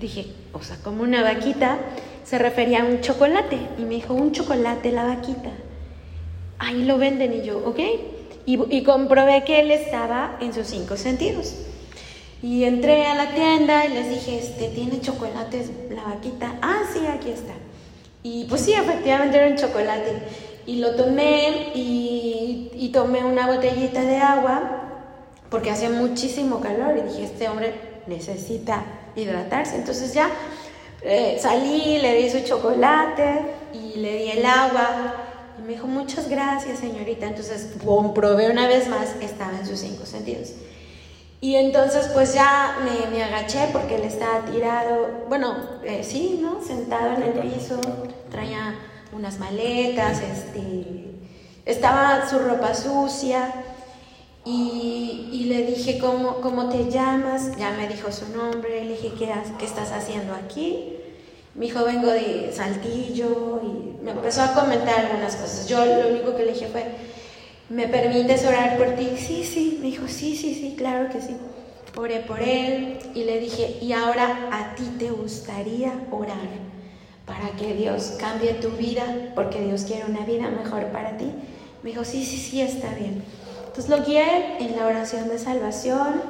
dije, 0.00 0.26
o 0.52 0.62
sea, 0.62 0.76
como 0.78 1.02
una 1.02 1.22
vaquita, 1.22 1.78
se 2.24 2.38
refería 2.38 2.82
a 2.82 2.86
un 2.86 3.00
chocolate. 3.02 3.58
Y 3.78 3.82
me 3.82 3.94
dijo, 3.96 4.14
un 4.14 4.32
chocolate, 4.32 4.90
la 4.90 5.04
vaquita. 5.04 5.50
Ahí 6.58 6.84
lo 6.84 6.96
venden 6.96 7.34
y 7.34 7.42
yo, 7.42 7.58
ok. 7.58 7.78
Y, 8.46 8.76
y 8.76 8.82
comprobé 8.84 9.44
que 9.44 9.60
él 9.60 9.70
estaba 9.70 10.38
en 10.40 10.54
sus 10.54 10.66
cinco 10.66 10.96
sentidos. 10.96 11.56
Y 12.42 12.64
entré 12.64 13.06
a 13.06 13.14
la 13.14 13.34
tienda 13.34 13.84
y 13.84 13.90
les 13.90 14.08
dije, 14.08 14.38
este, 14.38 14.68
¿tiene 14.68 15.00
chocolates 15.00 15.70
la 15.90 16.04
vaquita? 16.04 16.58
Ah, 16.62 16.82
sí, 16.92 17.06
aquí 17.06 17.30
está. 17.30 17.52
Y 18.22 18.44
pues 18.44 18.62
sí, 18.62 18.72
efectivamente 18.72 19.36
era 19.36 19.48
un 19.48 19.56
chocolate. 19.56 20.22
Y 20.66 20.76
lo 20.76 20.94
tomé 20.94 21.72
y, 21.74 22.90
tomé 22.92 23.24
una 23.24 23.46
botellita 23.46 24.02
de 24.02 24.18
agua 24.18 24.82
porque 25.48 25.70
hacía 25.70 25.88
muchísimo 25.88 26.60
calor 26.60 26.94
y 26.98 27.08
dije, 27.08 27.24
este 27.24 27.48
hombre 27.48 27.72
necesita 28.06 28.84
hidratarse. 29.16 29.76
Entonces 29.76 30.12
ya 30.12 30.28
eh, 31.00 31.38
salí, 31.40 31.98
le 31.98 32.16
di 32.16 32.28
su 32.28 32.40
chocolate 32.40 33.40
y 33.72 33.98
le 33.98 34.16
di 34.18 34.30
el 34.32 34.44
agua. 34.44 35.14
Y 35.58 35.62
me 35.62 35.68
dijo, 35.68 35.86
muchas 35.86 36.28
gracias, 36.28 36.80
señorita. 36.80 37.26
Entonces 37.26 37.70
comprobé 37.82 38.50
una 38.50 38.68
vez 38.68 38.88
más, 38.88 39.16
estaba 39.22 39.58
en 39.58 39.66
sus 39.66 39.80
cinco 39.80 40.04
sentidos. 40.04 40.52
Y 41.42 41.56
entonces 41.56 42.06
pues 42.14 42.34
ya 42.34 42.78
me, 42.84 43.10
me 43.10 43.24
agaché 43.24 43.68
porque 43.72 43.96
él 43.96 44.02
estaba 44.02 44.44
tirado, 44.44 45.24
bueno, 45.28 45.56
eh, 45.82 46.04
sí, 46.04 46.38
¿no? 46.40 46.62
Sentado 46.64 47.16
en 47.16 47.22
el 47.24 47.32
piso, 47.32 47.80
traía 48.30 48.76
unas 49.12 49.40
maletas, 49.40 50.20
este, 50.20 51.16
estaba 51.66 52.30
su 52.30 52.38
ropa 52.38 52.72
sucia. 52.76 53.52
Y, 54.44 55.30
y, 55.32 55.44
le 55.46 55.66
dije, 55.66 55.98
¿cómo, 55.98 56.36
¿cómo 56.36 56.68
te 56.68 56.88
llamas? 56.88 57.56
Ya 57.56 57.72
me 57.72 57.88
dijo 57.88 58.12
su 58.12 58.28
nombre, 58.28 58.84
le 58.84 58.92
dije, 58.92 59.12
¿qué, 59.18 59.32
¿qué 59.58 59.64
estás 59.64 59.90
haciendo 59.90 60.34
aquí? 60.34 60.96
Mi 61.56 61.66
hijo 61.66 61.84
vengo 61.84 62.08
de 62.08 62.52
Saltillo 62.52 63.60
y 63.64 64.04
me 64.04 64.12
empezó 64.12 64.42
a 64.42 64.54
comentar 64.54 65.06
algunas 65.06 65.34
cosas. 65.34 65.68
Yo 65.68 65.84
lo 65.84 66.08
único 66.08 66.36
que 66.36 66.44
le 66.44 66.52
dije 66.52 66.68
fue, 66.68 66.84
¿me 67.72 67.88
permites 67.88 68.44
orar 68.44 68.76
por 68.76 68.96
ti? 68.96 69.16
Sí, 69.16 69.44
sí, 69.44 69.78
me 69.80 69.86
dijo, 69.86 70.06
sí, 70.06 70.36
sí, 70.36 70.54
sí, 70.54 70.74
claro 70.76 71.08
que 71.08 71.22
sí. 71.22 71.36
Oré 71.96 72.20
por 72.20 72.40
él 72.40 72.98
y 73.14 73.24
le 73.24 73.40
dije, 73.40 73.78
¿y 73.80 73.92
ahora 73.92 74.48
a 74.52 74.74
ti 74.74 74.84
te 74.98 75.10
gustaría 75.10 75.92
orar 76.10 76.48
para 77.26 77.50
que 77.56 77.74
Dios 77.74 78.16
cambie 78.18 78.54
tu 78.54 78.70
vida? 78.70 79.32
Porque 79.34 79.60
Dios 79.60 79.84
quiere 79.84 80.04
una 80.04 80.24
vida 80.24 80.50
mejor 80.50 80.86
para 80.86 81.16
ti. 81.16 81.32
Me 81.82 81.90
dijo, 81.90 82.04
sí, 82.04 82.24
sí, 82.24 82.36
sí, 82.36 82.60
está 82.60 82.94
bien. 82.94 83.22
Entonces 83.66 83.88
lo 83.88 84.04
guié 84.04 84.58
en 84.58 84.76
la 84.76 84.86
oración 84.86 85.28
de 85.28 85.38
salvación 85.38 86.22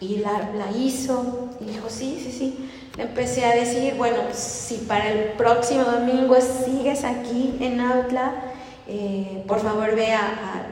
y 0.00 0.16
la, 0.16 0.50
hizo 0.76 1.48
y 1.60 1.66
dijo, 1.66 1.88
sí, 1.88 2.20
sí, 2.24 2.32
sí. 2.32 2.70
Le 2.96 3.04
empecé 3.04 3.44
a 3.44 3.54
decir, 3.54 3.94
bueno, 3.96 4.18
si 4.32 4.78
para 4.78 5.08
el 5.08 5.30
próximo 5.34 5.84
domingo 5.84 6.36
sigues 6.40 7.04
aquí 7.04 7.56
en 7.60 7.80
Autla, 7.80 8.34
eh, 8.88 9.44
por 9.46 9.60
favor 9.60 9.94
ve 9.94 10.12
a, 10.12 10.71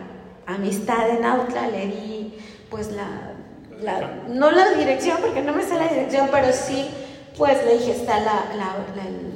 Amistad 0.55 1.11
en 1.11 1.25
Autla, 1.25 1.69
le 1.69 1.87
di 1.87 2.35
pues 2.71 2.93
la, 2.93 3.35
la, 3.83 4.25
no 4.29 4.51
la 4.51 4.75
dirección, 4.75 5.19
porque 5.21 5.43
no 5.43 5.53
me 5.53 5.63
sé 5.63 5.75
la 5.75 5.89
dirección, 5.89 6.29
pero 6.31 6.53
sí, 6.53 6.89
pues 7.37 7.65
le 7.65 7.79
dije, 7.79 7.93
está 7.93 8.21
la, 8.21 8.53
la, 8.57 8.77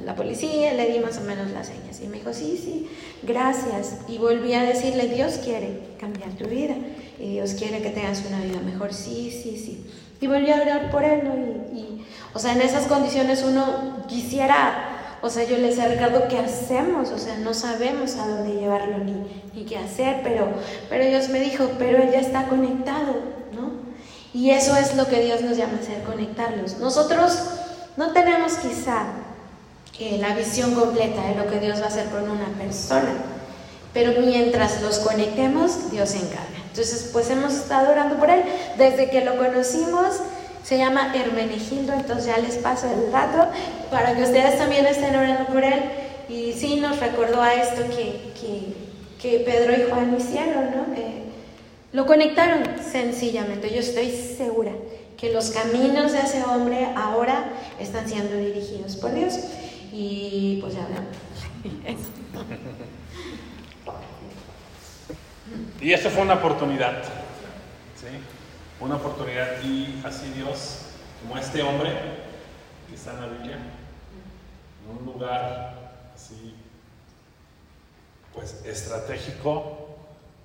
la, 0.04 0.14
policía, 0.14 0.74
le 0.74 0.92
di 0.92 0.98
más 1.00 1.18
o 1.18 1.22
menos 1.22 1.50
las 1.50 1.68
señas. 1.68 2.00
Y 2.02 2.06
me 2.06 2.18
dijo, 2.18 2.32
sí, 2.32 2.60
sí, 2.62 2.88
gracias. 3.22 3.98
Y 4.08 4.18
volví 4.18 4.54
a 4.54 4.62
decirle, 4.62 5.08
Dios 5.08 5.40
quiere 5.42 5.80
cambiar 5.98 6.30
tu 6.32 6.44
vida 6.46 6.74
y 7.18 7.32
Dios 7.32 7.54
quiere 7.54 7.80
que 7.82 7.90
tengas 7.90 8.22
una 8.26 8.40
vida 8.40 8.60
mejor. 8.60 8.92
Sí, 8.92 9.30
sí, 9.30 9.56
sí. 9.56 9.86
Y 10.20 10.26
volví 10.26 10.50
a 10.50 10.60
orar 10.62 10.90
por 10.90 11.04
él, 11.04 11.22
¿no? 11.24 11.34
Y, 11.76 12.04
o 12.34 12.38
sea, 12.38 12.52
en 12.52 12.62
esas 12.62 12.86
condiciones 12.86 13.42
uno 13.42 14.04
quisiera, 14.08 14.83
o 15.24 15.30
sea, 15.30 15.44
yo 15.44 15.56
le 15.56 15.68
decía 15.68 15.84
a 15.84 15.88
Ricardo, 15.88 16.28
¿qué 16.28 16.38
hacemos? 16.38 17.08
O 17.08 17.18
sea, 17.18 17.38
no 17.38 17.54
sabemos 17.54 18.16
a 18.16 18.28
dónde 18.28 18.60
llevarlo 18.60 18.98
ni, 18.98 19.14
ni 19.54 19.64
qué 19.64 19.78
hacer, 19.78 20.20
pero, 20.22 20.48
pero 20.90 21.06
Dios 21.06 21.30
me 21.30 21.40
dijo, 21.40 21.66
pero 21.78 21.96
él 22.02 22.10
ya 22.12 22.20
está 22.20 22.46
conectado, 22.46 23.14
¿no? 23.54 23.70
Y 24.34 24.50
eso 24.50 24.76
es 24.76 24.94
lo 24.96 25.06
que 25.06 25.24
Dios 25.24 25.40
nos 25.40 25.56
llama 25.56 25.78
a 25.78 25.82
hacer, 25.82 26.02
conectarlos. 26.02 26.76
Nosotros 26.76 27.38
no 27.96 28.12
tenemos 28.12 28.52
quizá 28.56 29.04
eh, 29.98 30.18
la 30.20 30.36
visión 30.36 30.74
completa 30.74 31.22
de 31.22 31.36
lo 31.36 31.50
que 31.50 31.58
Dios 31.58 31.80
va 31.80 31.84
a 31.84 31.88
hacer 31.88 32.10
con 32.10 32.28
una 32.28 32.48
persona, 32.58 33.14
pero 33.94 34.20
mientras 34.20 34.82
los 34.82 34.98
conectemos, 34.98 35.90
Dios 35.90 36.10
se 36.10 36.18
encarga. 36.18 36.58
Entonces, 36.68 37.08
pues 37.14 37.30
hemos 37.30 37.54
estado 37.54 37.92
orando 37.92 38.16
por 38.16 38.28
él 38.28 38.42
desde 38.76 39.08
que 39.08 39.24
lo 39.24 39.38
conocimos. 39.38 40.16
Se 40.64 40.78
llama 40.78 41.12
Hermenegildo, 41.14 41.92
entonces 41.92 42.24
ya 42.24 42.38
les 42.38 42.56
paso 42.56 42.90
el 42.90 43.12
rato 43.12 43.50
para 43.90 44.16
que 44.16 44.22
ustedes 44.22 44.56
también 44.56 44.86
estén 44.86 45.14
orando 45.14 45.44
por 45.46 45.62
él. 45.62 45.82
Y 46.28 46.54
sí 46.54 46.80
nos 46.80 46.98
recordó 47.00 47.42
a 47.42 47.52
esto 47.52 47.82
que, 47.94 48.32
que, 49.20 49.38
Pedro 49.40 49.72
y 49.74 49.90
Juan 49.90 50.16
hicieron, 50.16 50.70
¿no? 50.70 50.94
Eh, 50.96 51.22
lo 51.92 52.06
conectaron 52.06 52.62
sencillamente. 52.82 53.70
Yo 53.70 53.80
estoy 53.80 54.10
segura 54.10 54.72
que 55.18 55.32
los 55.32 55.50
caminos 55.50 56.12
de 56.12 56.20
ese 56.20 56.42
hombre 56.42 56.88
ahora 56.96 57.44
están 57.78 58.08
siendo 58.08 58.36
dirigidos 58.36 58.96
por 58.96 59.14
Dios. 59.14 59.38
Y 59.92 60.58
pues 60.62 60.74
ya 60.74 60.86
vean. 60.86 61.06
Y 65.80 65.92
eso 65.92 66.08
fue 66.08 66.22
una 66.22 66.34
oportunidad. 66.34 67.02
Una 68.80 68.96
oportunidad. 68.96 69.62
Y 69.62 70.00
así 70.04 70.30
Dios, 70.30 70.80
como 71.22 71.38
este 71.38 71.62
hombre 71.62 71.90
que 72.88 72.94
está 72.94 73.12
en 73.12 73.20
la 73.20 73.26
Biblia, 73.28 73.56
en 73.56 74.98
un 74.98 75.04
lugar 75.06 75.74
así, 76.14 76.54
pues 78.34 78.64
estratégico, 78.64 79.88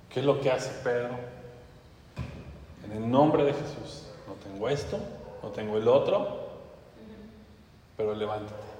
¿qué 0.08 0.20
es 0.20 0.26
lo 0.26 0.40
que 0.40 0.50
hace 0.50 0.70
Pedro? 0.82 1.10
En 2.84 2.92
el 2.92 3.10
nombre 3.10 3.44
de 3.44 3.52
Jesús, 3.52 4.06
no 4.26 4.34
tengo 4.34 4.68
esto, 4.68 4.98
no 5.42 5.50
tengo 5.50 5.76
el 5.76 5.86
otro, 5.88 6.48
pero 7.96 8.14
levántate. 8.14 8.70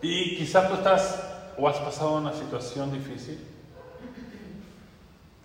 Y 0.00 0.36
quizás 0.36 0.68
tú 0.68 0.74
estás 0.74 1.22
o 1.56 1.68
has 1.68 1.78
pasado 1.78 2.16
una 2.16 2.32
situación 2.32 2.92
difícil, 2.92 3.44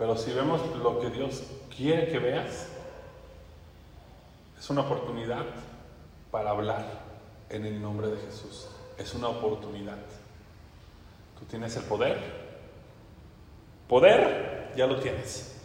pero 0.04 0.18
si 0.18 0.34
vemos 0.34 0.60
lo 0.76 1.00
que 1.00 1.10
Dios 1.10 1.44
quiere 1.74 2.10
que 2.10 2.20
veas, 2.20 2.68
es 4.60 4.70
una 4.70 4.82
oportunidad 4.82 5.46
para 6.30 6.50
hablar 6.50 6.84
en 7.50 7.66
el 7.66 7.82
nombre 7.82 8.08
de 8.08 8.18
Jesús. 8.18 8.68
Es 8.98 9.14
una 9.14 9.30
oportunidad. 9.30 9.96
Tú 11.40 11.46
tienes 11.46 11.78
el 11.78 11.84
poder. 11.84 12.18
Poder, 13.88 14.74
ya 14.76 14.88
lo 14.88 15.00
tienes. 15.00 15.56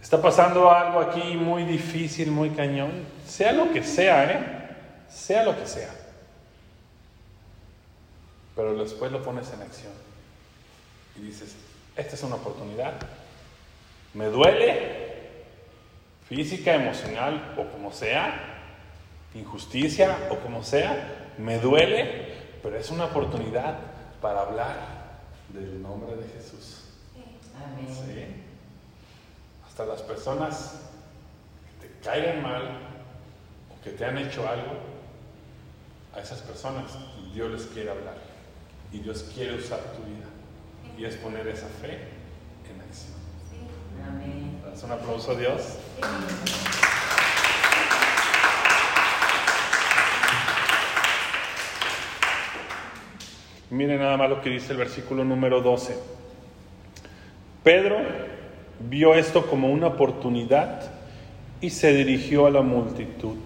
Está 0.00 0.22
pasando 0.22 0.70
algo 0.70 0.98
aquí 0.98 1.36
muy 1.36 1.64
difícil, 1.64 2.30
muy 2.30 2.48
cañón. 2.48 3.04
Sea 3.26 3.52
lo 3.52 3.70
que 3.70 3.84
sea, 3.84 4.32
¿eh? 4.32 4.76
Sea 5.10 5.44
lo 5.44 5.54
que 5.54 5.66
sea 5.66 5.92
pero 8.54 8.76
después 8.76 9.10
lo 9.10 9.22
pones 9.22 9.50
en 9.52 9.62
acción 9.62 9.92
y 11.16 11.20
dices, 11.20 11.56
esta 11.96 12.14
es 12.14 12.22
una 12.22 12.36
oportunidad. 12.36 12.94
Me 14.14 14.26
duele, 14.26 15.44
física, 16.28 16.74
emocional 16.74 17.54
o 17.56 17.64
como 17.70 17.92
sea, 17.92 18.60
injusticia 19.34 20.28
o 20.30 20.38
como 20.38 20.62
sea, 20.62 21.32
me 21.38 21.58
duele, 21.58 22.58
pero 22.62 22.76
es 22.76 22.90
una 22.90 23.06
oportunidad 23.06 23.78
para 24.20 24.40
hablar 24.40 24.76
del 25.48 25.82
nombre 25.82 26.16
de 26.16 26.28
Jesús. 26.28 26.84
Amén. 27.56 28.44
Hasta 29.66 29.86
las 29.86 30.02
personas 30.02 30.80
que 31.80 31.88
te 31.88 32.00
caigan 32.00 32.42
mal 32.42 32.78
o 33.70 33.82
que 33.82 33.90
te 33.90 34.04
han 34.04 34.18
hecho 34.18 34.46
algo, 34.46 34.92
a 36.14 36.20
esas 36.20 36.40
personas 36.40 36.92
Dios 37.32 37.50
les 37.50 37.66
quiere 37.66 37.90
hablar. 37.90 38.16
Y 38.92 38.98
Dios 38.98 39.30
quiere 39.34 39.54
usar 39.54 39.80
tu 39.96 40.02
vida. 40.02 40.26
Y 41.02 41.04
es 41.04 41.16
poner 41.16 41.48
esa 41.48 41.66
fe 41.66 41.98
en 42.70 42.80
acción. 42.80 43.18
Amén. 44.08 44.62
un 44.84 44.92
aplauso 44.92 45.32
a 45.32 45.34
Dios? 45.34 45.78
Miren 53.70 53.98
nada 53.98 54.16
más 54.16 54.30
lo 54.30 54.40
que 54.40 54.50
dice 54.50 54.70
el 54.70 54.78
versículo 54.78 55.24
número 55.24 55.60
12. 55.60 55.98
Pedro 57.64 57.96
vio 58.78 59.16
esto 59.16 59.48
como 59.48 59.72
una 59.72 59.88
oportunidad 59.88 60.88
y 61.60 61.70
se 61.70 61.92
dirigió 61.94 62.46
a 62.46 62.50
la 62.52 62.62
multitud. 62.62 63.38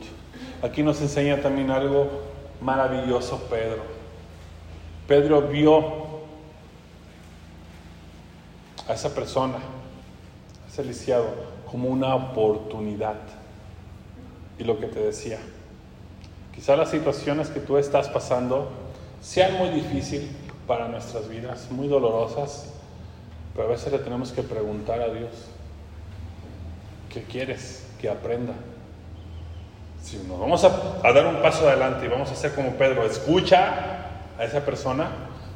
aquí 0.60 0.82
nos 0.82 1.00
enseña 1.00 1.40
también 1.40 1.70
algo 1.70 2.22
maravilloso 2.60 3.48
Pedro. 3.48 3.82
Pedro 5.08 5.40
vio 5.40 6.05
a 8.88 8.94
esa 8.94 9.14
persona, 9.14 9.56
a 9.56 10.72
ese 10.72 10.84
lisiado, 10.84 11.26
como 11.70 11.88
una 11.88 12.14
oportunidad. 12.14 13.16
Y 14.58 14.64
lo 14.64 14.78
que 14.78 14.86
te 14.86 15.00
decía, 15.00 15.38
quizá 16.54 16.76
las 16.76 16.90
situaciones 16.90 17.48
que 17.48 17.60
tú 17.60 17.76
estás 17.76 18.08
pasando 18.08 18.68
sean 19.20 19.54
muy 19.54 19.70
difíciles 19.70 20.30
para 20.66 20.88
nuestras 20.88 21.28
vidas, 21.28 21.70
muy 21.70 21.88
dolorosas, 21.88 22.72
pero 23.54 23.68
a 23.68 23.70
veces 23.70 23.92
le 23.92 23.98
tenemos 23.98 24.32
que 24.32 24.42
preguntar 24.42 25.00
a 25.00 25.08
Dios, 25.08 25.30
¿qué 27.12 27.22
quieres 27.22 27.86
que 28.00 28.08
aprenda? 28.08 28.52
Si 30.02 30.18
nos 30.18 30.38
vamos 30.38 30.62
a, 30.64 31.00
a, 31.02 31.12
dar 31.12 31.26
un 31.26 31.42
paso 31.42 31.68
adelante 31.68 32.06
y 32.06 32.08
vamos 32.08 32.28
a 32.30 32.32
hacer 32.32 32.54
como 32.54 32.72
Pedro, 32.72 33.04
escucha 33.04 33.74
a 34.38 34.44
esa 34.44 34.64
persona, 34.64 35.10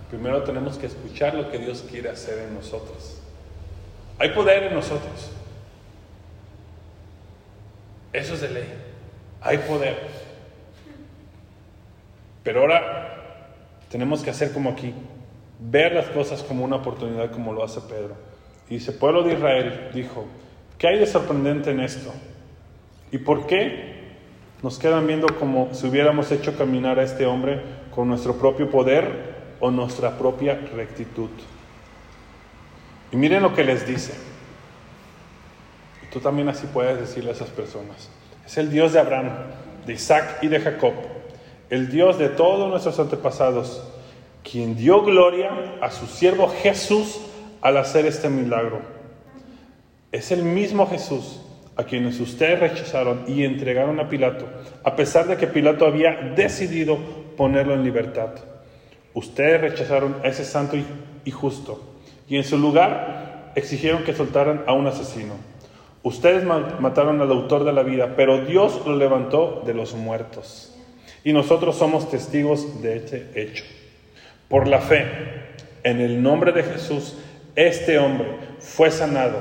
primero 0.08 0.42
tenemos 0.42 0.76
que 0.76 0.86
escuchar 0.86 1.34
lo 1.34 1.50
que 1.50 1.58
Dios 1.58 1.84
quiere 1.88 2.10
hacer 2.10 2.38
en 2.38 2.54
nosotros. 2.54 3.19
Hay 4.20 4.28
poder 4.28 4.64
en 4.64 4.74
nosotros. 4.74 5.33
Eso 8.12 8.35
es 8.35 8.42
de 8.42 8.50
ley. 8.50 8.68
Hay 9.40 9.56
poder. 9.59 9.96
Pero 12.44 12.61
ahora 12.61 13.16
tenemos 13.88 14.22
que 14.22 14.28
hacer 14.28 14.52
como 14.52 14.70
aquí, 14.70 14.92
ver 15.59 15.94
las 15.94 16.06
cosas 16.09 16.42
como 16.42 16.64
una 16.64 16.76
oportunidad 16.76 17.30
como 17.30 17.54
lo 17.54 17.64
hace 17.64 17.80
Pedro. 17.80 18.14
Y 18.68 18.74
dice, 18.74 18.92
pueblo 18.92 19.22
de 19.22 19.33
Israel 19.33 19.88
dijo, 19.94 20.26
¿qué 20.76 20.88
hay 20.88 20.98
de 20.98 21.06
sorprendente 21.06 21.70
en 21.70 21.80
esto? 21.80 22.12
¿Y 23.11 23.18
por 23.18 23.46
qué 23.46 24.00
nos 24.62 24.78
quedan 24.78 25.06
viendo 25.06 25.28
como 25.38 25.72
si 25.72 25.87
hubiéramos 25.87 26.30
hecho 26.30 26.59
caminar 26.59 26.98
a 26.98 27.04
este 27.04 27.24
hombre 27.24 27.62
con 27.94 28.06
nuestro 28.09 28.35
propio 28.35 28.70
poder 28.70 29.56
o 29.61 29.70
nuestra 29.70 30.18
propia 30.18 30.61
rectitud? 30.74 31.30
Y 33.12 33.16
miren 33.16 33.42
lo 33.42 33.54
que 33.54 33.64
les 33.64 33.86
dice. 33.86 34.12
Y 36.02 36.12
tú 36.12 36.20
también 36.20 36.48
así 36.48 36.66
puedes 36.72 36.98
decirle 36.98 37.30
a 37.30 37.34
esas 37.34 37.50
personas. 37.50 38.10
Es 38.46 38.56
el 38.58 38.70
Dios 38.70 38.92
de 38.92 39.00
Abraham, 39.00 39.30
de 39.86 39.94
Isaac 39.94 40.38
y 40.42 40.48
de 40.48 40.60
Jacob, 40.60 40.92
el 41.70 41.90
Dios 41.90 42.18
de 42.18 42.28
todos 42.28 42.68
nuestros 42.68 42.98
antepasados, 42.98 43.82
quien 44.42 44.76
dio 44.76 45.02
gloria 45.02 45.50
a 45.80 45.90
su 45.90 46.06
siervo 46.06 46.48
Jesús 46.48 47.20
al 47.60 47.76
hacer 47.76 48.06
este 48.06 48.28
milagro. 48.28 48.80
Es 50.12 50.32
el 50.32 50.42
mismo 50.42 50.88
Jesús 50.88 51.40
a 51.76 51.84
quienes 51.84 52.18
ustedes 52.20 52.58
rechazaron 52.58 53.24
y 53.26 53.44
entregaron 53.44 54.00
a 54.00 54.08
Pilato, 54.08 54.46
a 54.82 54.96
pesar 54.96 55.26
de 55.26 55.36
que 55.36 55.46
Pilato 55.46 55.86
había 55.86 56.16
decidido 56.34 56.98
ponerlo 57.36 57.74
en 57.74 57.84
libertad. 57.84 58.30
Ustedes 59.14 59.60
rechazaron 59.60 60.16
a 60.24 60.28
ese 60.28 60.44
santo 60.44 60.76
y 61.24 61.30
justo 61.30 61.89
y 62.30 62.36
en 62.36 62.44
su 62.44 62.56
lugar 62.56 63.52
exigieron 63.56 64.04
que 64.04 64.14
soltaran 64.14 64.62
a 64.66 64.72
un 64.72 64.86
asesino. 64.86 65.34
Ustedes 66.02 66.44
mataron 66.44 67.20
al 67.20 67.30
autor 67.30 67.64
de 67.64 67.72
la 67.72 67.82
vida, 67.82 68.14
pero 68.16 68.46
Dios 68.46 68.80
lo 68.86 68.96
levantó 68.96 69.62
de 69.66 69.74
los 69.74 69.94
muertos. 69.94 70.74
Y 71.24 71.34
nosotros 71.34 71.76
somos 71.76 72.08
testigos 72.08 72.80
de 72.80 72.96
este 72.96 73.30
hecho. 73.34 73.64
Por 74.48 74.68
la 74.68 74.78
fe, 74.78 75.04
en 75.82 76.00
el 76.00 76.22
nombre 76.22 76.52
de 76.52 76.62
Jesús, 76.62 77.18
este 77.56 77.98
hombre 77.98 78.28
fue 78.60 78.92
sanado. 78.92 79.38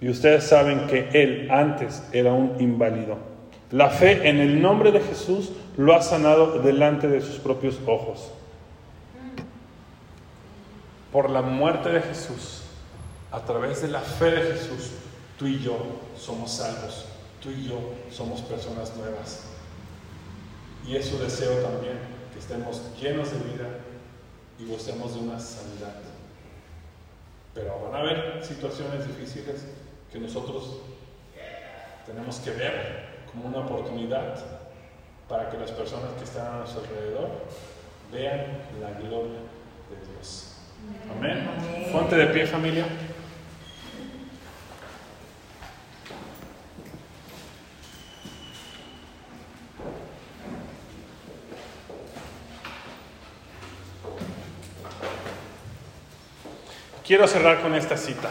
Y 0.00 0.10
ustedes 0.10 0.44
saben 0.44 0.86
que 0.86 1.08
él 1.14 1.48
antes 1.50 2.06
era 2.12 2.34
un 2.34 2.60
inválido. 2.60 3.16
La 3.70 3.88
fe 3.88 4.28
en 4.28 4.38
el 4.38 4.60
nombre 4.60 4.92
de 4.92 5.00
Jesús 5.00 5.52
lo 5.78 5.94
ha 5.94 6.02
sanado 6.02 6.60
delante 6.60 7.08
de 7.08 7.22
sus 7.22 7.38
propios 7.38 7.80
ojos. 7.86 8.30
Por 11.14 11.30
la 11.30 11.42
muerte 11.42 11.90
de 11.90 12.00
Jesús, 12.00 12.62
a 13.30 13.38
través 13.38 13.82
de 13.82 13.86
la 13.86 14.00
fe 14.00 14.32
de 14.32 14.52
Jesús, 14.52 14.90
tú 15.38 15.46
y 15.46 15.60
yo 15.60 15.76
somos 16.18 16.50
salvos, 16.50 17.04
tú 17.40 17.52
y 17.52 17.68
yo 17.68 17.78
somos 18.10 18.40
personas 18.40 18.96
nuevas. 18.96 19.44
Y 20.84 20.96
es 20.96 21.06
su 21.06 21.16
deseo 21.20 21.62
también, 21.62 22.00
que 22.32 22.40
estemos 22.40 22.82
llenos 23.00 23.30
de 23.30 23.38
vida 23.48 23.68
y 24.58 24.66
gocemos 24.66 25.14
de 25.14 25.20
una 25.20 25.38
sanidad. 25.38 25.94
Pero 27.54 27.80
van 27.84 27.94
a 27.94 27.98
haber 28.00 28.44
situaciones 28.44 29.06
difíciles 29.06 29.66
que 30.12 30.18
nosotros 30.18 30.78
tenemos 32.06 32.38
que 32.38 32.50
ver 32.50 33.04
como 33.30 33.46
una 33.46 33.58
oportunidad 33.58 34.34
para 35.28 35.48
que 35.48 35.58
las 35.58 35.70
personas 35.70 36.10
que 36.18 36.24
están 36.24 36.54
a 36.54 36.58
nuestro 36.58 36.80
alrededor 36.80 37.28
vean 38.10 38.58
la 38.80 38.90
gloria. 38.98 39.53
Amén. 41.16 41.90
Ponte 41.92 42.16
de 42.16 42.26
pie 42.26 42.46
familia. 42.46 42.86
Quiero 57.06 57.28
cerrar 57.28 57.60
con 57.60 57.74
esta 57.74 57.96
cita. 57.96 58.30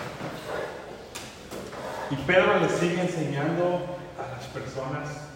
Y 2.09 2.15
Pedro 2.15 2.59
le 2.59 2.69
sigue 2.69 3.01
enseñando 3.01 3.97
a 4.17 4.35
las 4.35 4.45
personas 4.47 5.32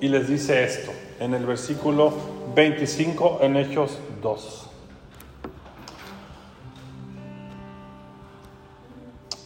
y 0.00 0.08
les 0.08 0.28
dice 0.28 0.64
esto 0.64 0.92
en 1.18 1.34
el 1.34 1.44
versículo 1.44 2.12
25 2.54 3.40
en 3.42 3.56
Hechos 3.56 3.98
2. 4.22 4.66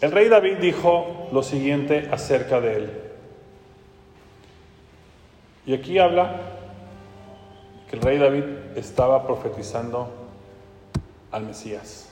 El 0.01 0.13
rey 0.13 0.29
David 0.29 0.59
dijo 0.59 1.29
lo 1.33 1.43
siguiente 1.43 2.09
acerca 2.13 2.61
de 2.61 2.77
él. 2.77 3.01
Y 5.67 5.75
aquí 5.75 5.99
habla 5.99 6.41
que 7.89 7.97
el 7.97 8.03
rey 8.03 8.19
David 8.19 8.45
estaba 8.77 9.27
profetizando 9.27 10.11
al 11.33 11.47
Mesías. 11.47 12.11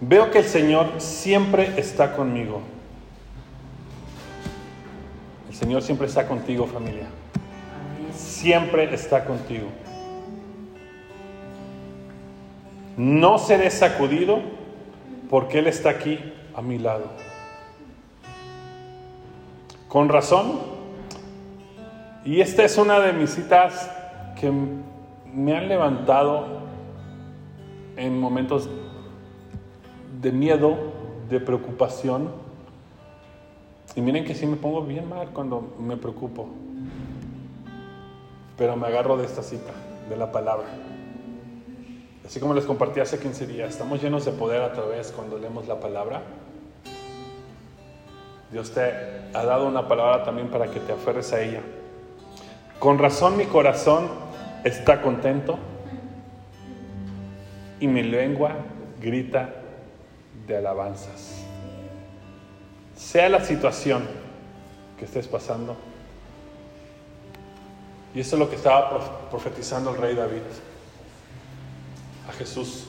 Veo 0.00 0.30
que 0.30 0.38
el 0.38 0.44
Señor 0.44 0.86
siempre 0.98 1.74
está 1.78 2.14
conmigo. 2.14 2.62
Señor 5.60 5.82
siempre 5.82 6.06
está 6.06 6.26
contigo, 6.26 6.66
familia. 6.66 7.06
Siempre 8.14 8.94
está 8.94 9.26
contigo. 9.26 9.68
No 12.96 13.38
seré 13.38 13.70
sacudido 13.70 14.40
porque 15.28 15.58
Él 15.58 15.66
está 15.66 15.90
aquí 15.90 16.18
a 16.54 16.62
mi 16.62 16.78
lado. 16.78 17.04
Con 19.86 20.08
razón. 20.08 20.60
Y 22.24 22.40
esta 22.40 22.64
es 22.64 22.78
una 22.78 22.98
de 22.98 23.12
mis 23.12 23.28
citas 23.28 23.90
que 24.40 24.50
me 25.30 25.54
han 25.58 25.68
levantado 25.68 26.62
en 27.98 28.18
momentos 28.18 28.70
de 30.22 30.32
miedo, 30.32 30.78
de 31.28 31.38
preocupación. 31.38 32.39
Y 33.96 34.00
miren 34.00 34.24
que 34.24 34.34
sí 34.34 34.46
me 34.46 34.56
pongo 34.56 34.82
bien 34.82 35.08
mal 35.08 35.30
cuando 35.30 35.74
me 35.78 35.96
preocupo. 35.96 36.48
Pero 38.56 38.76
me 38.76 38.86
agarro 38.86 39.16
de 39.16 39.26
esta 39.26 39.42
cita, 39.42 39.72
de 40.08 40.16
la 40.16 40.30
palabra. 40.30 40.66
Así 42.24 42.38
como 42.38 42.54
les 42.54 42.64
compartí 42.64 43.00
hace 43.00 43.18
15 43.18 43.46
días, 43.46 43.70
estamos 43.70 44.00
llenos 44.00 44.24
de 44.24 44.32
poder 44.32 44.62
a 44.62 44.72
través 44.72 45.10
cuando 45.10 45.38
leemos 45.38 45.66
la 45.66 45.80
palabra. 45.80 46.22
Dios 48.52 48.70
te 48.72 48.80
ha 49.32 49.44
dado 49.44 49.66
una 49.66 49.88
palabra 49.88 50.24
también 50.24 50.48
para 50.48 50.70
que 50.70 50.80
te 50.80 50.92
aferres 50.92 51.32
a 51.32 51.40
ella. 51.40 51.60
Con 52.78 52.98
razón 52.98 53.36
mi 53.36 53.46
corazón 53.46 54.08
está 54.64 55.02
contento 55.02 55.58
y 57.80 57.88
mi 57.88 58.02
lengua 58.02 58.54
grita 59.00 59.54
de 60.46 60.56
alabanzas. 60.56 61.39
Sea 63.00 63.30
la 63.30 63.42
situación 63.42 64.06
que 64.98 65.06
estés 65.06 65.26
pasando. 65.26 65.74
Y 68.14 68.20
eso 68.20 68.36
es 68.36 68.40
lo 68.40 68.50
que 68.50 68.56
estaba 68.56 69.28
profetizando 69.30 69.90
el 69.90 69.96
rey 69.96 70.14
David 70.14 70.42
a 72.28 72.32
Jesús. 72.32 72.84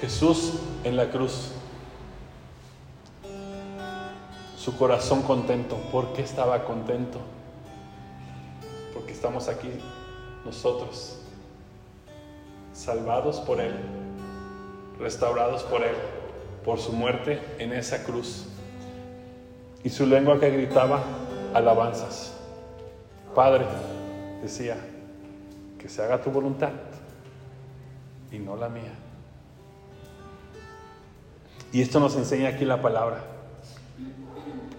Jesús 0.00 0.54
en 0.84 0.96
la 0.96 1.10
cruz. 1.10 1.52
Su 4.56 4.76
corazón 4.78 5.22
contento. 5.22 5.76
¿Por 5.92 6.14
qué 6.14 6.22
estaba 6.22 6.64
contento? 6.64 7.20
Porque 8.94 9.12
estamos 9.12 9.48
aquí 9.48 9.70
nosotros, 10.44 11.18
salvados 12.72 13.38
por 13.40 13.60
Él, 13.60 13.74
restaurados 14.98 15.62
por 15.64 15.82
Él, 15.82 15.94
por 16.64 16.78
su 16.78 16.92
muerte 16.92 17.40
en 17.58 17.72
esa 17.72 18.04
cruz. 18.04 18.48
Y 19.84 19.90
su 19.90 20.06
lengua 20.06 20.38
que 20.38 20.50
gritaba 20.50 21.02
alabanzas. 21.54 22.34
Padre, 23.34 23.64
decía, 24.42 24.76
que 25.82 25.88
se 25.88 26.02
haga 26.02 26.22
tu 26.22 26.30
voluntad 26.30 26.70
y 28.30 28.38
no 28.38 28.56
la 28.56 28.68
mía. 28.68 28.92
Y 31.72 31.82
esto 31.82 31.98
nos 31.98 32.14
enseña 32.16 32.50
aquí 32.50 32.64
la 32.64 32.80
palabra. 32.80 33.24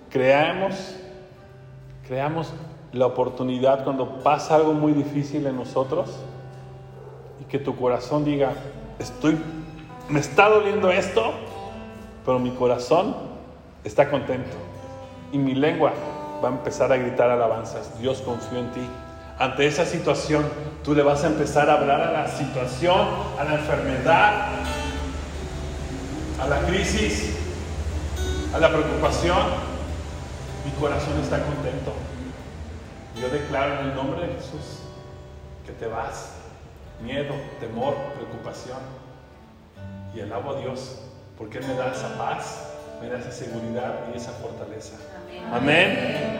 Creamos, 0.09 0.95
creamos 2.07 2.53
la 2.93 3.07
oportunidad 3.07 3.83
cuando 3.83 4.19
pasa 4.19 4.55
algo 4.55 4.73
muy 4.73 4.93
difícil 4.93 5.45
en 5.47 5.57
nosotros 5.57 6.09
y 7.41 7.45
que 7.45 7.59
tu 7.59 7.75
corazón 7.75 8.23
diga, 8.23 8.53
estoy, 8.99 9.37
me 10.07 10.19
está 10.19 10.47
doliendo 10.47 10.91
esto, 10.91 11.33
pero 12.25 12.39
mi 12.39 12.51
corazón 12.51 13.15
está 13.83 14.09
contento 14.09 14.55
y 15.31 15.37
mi 15.37 15.55
lengua 15.55 15.93
va 16.43 16.49
a 16.49 16.51
empezar 16.51 16.91
a 16.91 16.97
gritar 16.97 17.29
alabanzas. 17.29 17.99
Dios 17.99 18.21
confío 18.21 18.59
en 18.59 18.71
ti. 18.71 18.87
Ante 19.39 19.65
esa 19.65 19.85
situación, 19.85 20.45
tú 20.83 20.93
le 20.93 21.01
vas 21.01 21.23
a 21.23 21.27
empezar 21.27 21.69
a 21.69 21.73
hablar 21.73 22.01
a 22.01 22.11
la 22.11 22.27
situación, 22.27 23.07
a 23.39 23.43
la 23.43 23.55
enfermedad, 23.55 24.49
a 26.39 26.47
la 26.47 26.59
crisis, 26.67 27.35
a 28.53 28.59
la 28.59 28.69
preocupación. 28.69 29.37
Mi 30.65 30.71
corazón 30.79 31.19
está 31.19 31.43
contento. 31.43 31.93
Yo 33.19 33.29
declaro 33.29 33.79
en 33.79 33.89
el 33.89 33.95
nombre 33.95 34.27
de 34.27 34.33
Jesús 34.35 34.83
que 35.65 35.71
te 35.73 35.87
vas. 35.87 36.35
Miedo, 37.01 37.33
temor, 37.59 37.95
preocupación. 38.15 38.77
Y 40.15 40.21
alabo 40.21 40.51
a 40.51 40.59
Dios 40.59 41.02
porque 41.37 41.59
Él 41.59 41.67
me 41.67 41.73
da 41.73 41.91
esa 41.91 42.17
paz, 42.17 42.69
me 43.01 43.09
da 43.09 43.19
esa 43.19 43.31
seguridad 43.31 43.93
y 44.13 44.17
esa 44.17 44.31
fortaleza. 44.31 44.95
Amén. 45.51 46.39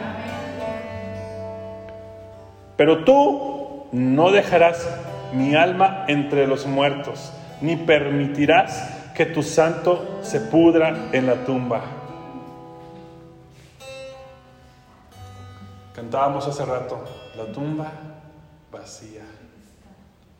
Pero 2.76 3.04
tú 3.04 3.86
no 3.92 4.30
dejarás 4.30 4.88
mi 5.32 5.54
alma 5.54 6.04
entre 6.08 6.46
los 6.46 6.66
muertos, 6.66 7.32
ni 7.60 7.76
permitirás 7.76 8.90
que 9.14 9.26
tu 9.26 9.42
santo 9.42 10.20
se 10.22 10.40
pudra 10.40 11.08
en 11.12 11.26
la 11.26 11.44
tumba. 11.44 11.82
Cantábamos 15.94 16.46
hace 16.48 16.64
rato, 16.64 17.04
la 17.36 17.46
tumba 17.52 17.92
vacía. 18.72 19.22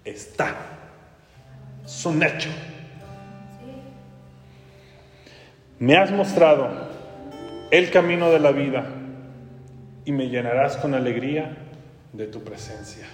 Está. 0.05 0.55
Es 1.85 2.05
un 2.05 2.23
hecho. 2.23 2.51
Me 5.85 5.99
has 5.99 6.11
mostrado 6.11 6.71
el 7.71 7.91
camino 7.91 8.31
de 8.31 8.41
la 8.41 8.53
vida 8.53 8.87
y 10.07 10.13
me 10.13 10.31
llenarás 10.31 10.79
con 10.79 10.95
alegría 10.95 11.59
de 12.15 12.27
tu 12.27 12.43
presencia. 12.43 13.07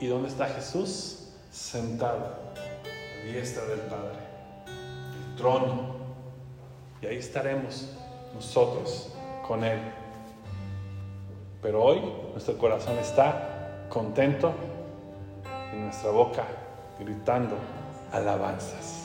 ¿Y 0.00 0.08
dónde 0.08 0.30
está 0.30 0.46
Jesús? 0.46 1.32
Sentado 1.52 2.24
a 2.24 3.24
la 3.24 3.32
diestra 3.32 3.64
del 3.66 3.78
Padre, 3.82 4.18
el 4.66 5.36
trono. 5.36 5.94
Y 7.00 7.06
ahí 7.06 7.18
estaremos 7.18 7.96
nosotros 8.34 9.14
con 9.46 9.62
Él. 9.62 9.78
Pero 11.62 11.84
hoy 11.84 12.00
nuestro 12.32 12.58
corazón 12.58 12.98
está 12.98 13.86
contento 13.90 14.52
y 15.72 15.76
nuestra 15.76 16.10
boca 16.10 16.42
gritando 16.98 17.56
alabanzas. 18.10 19.04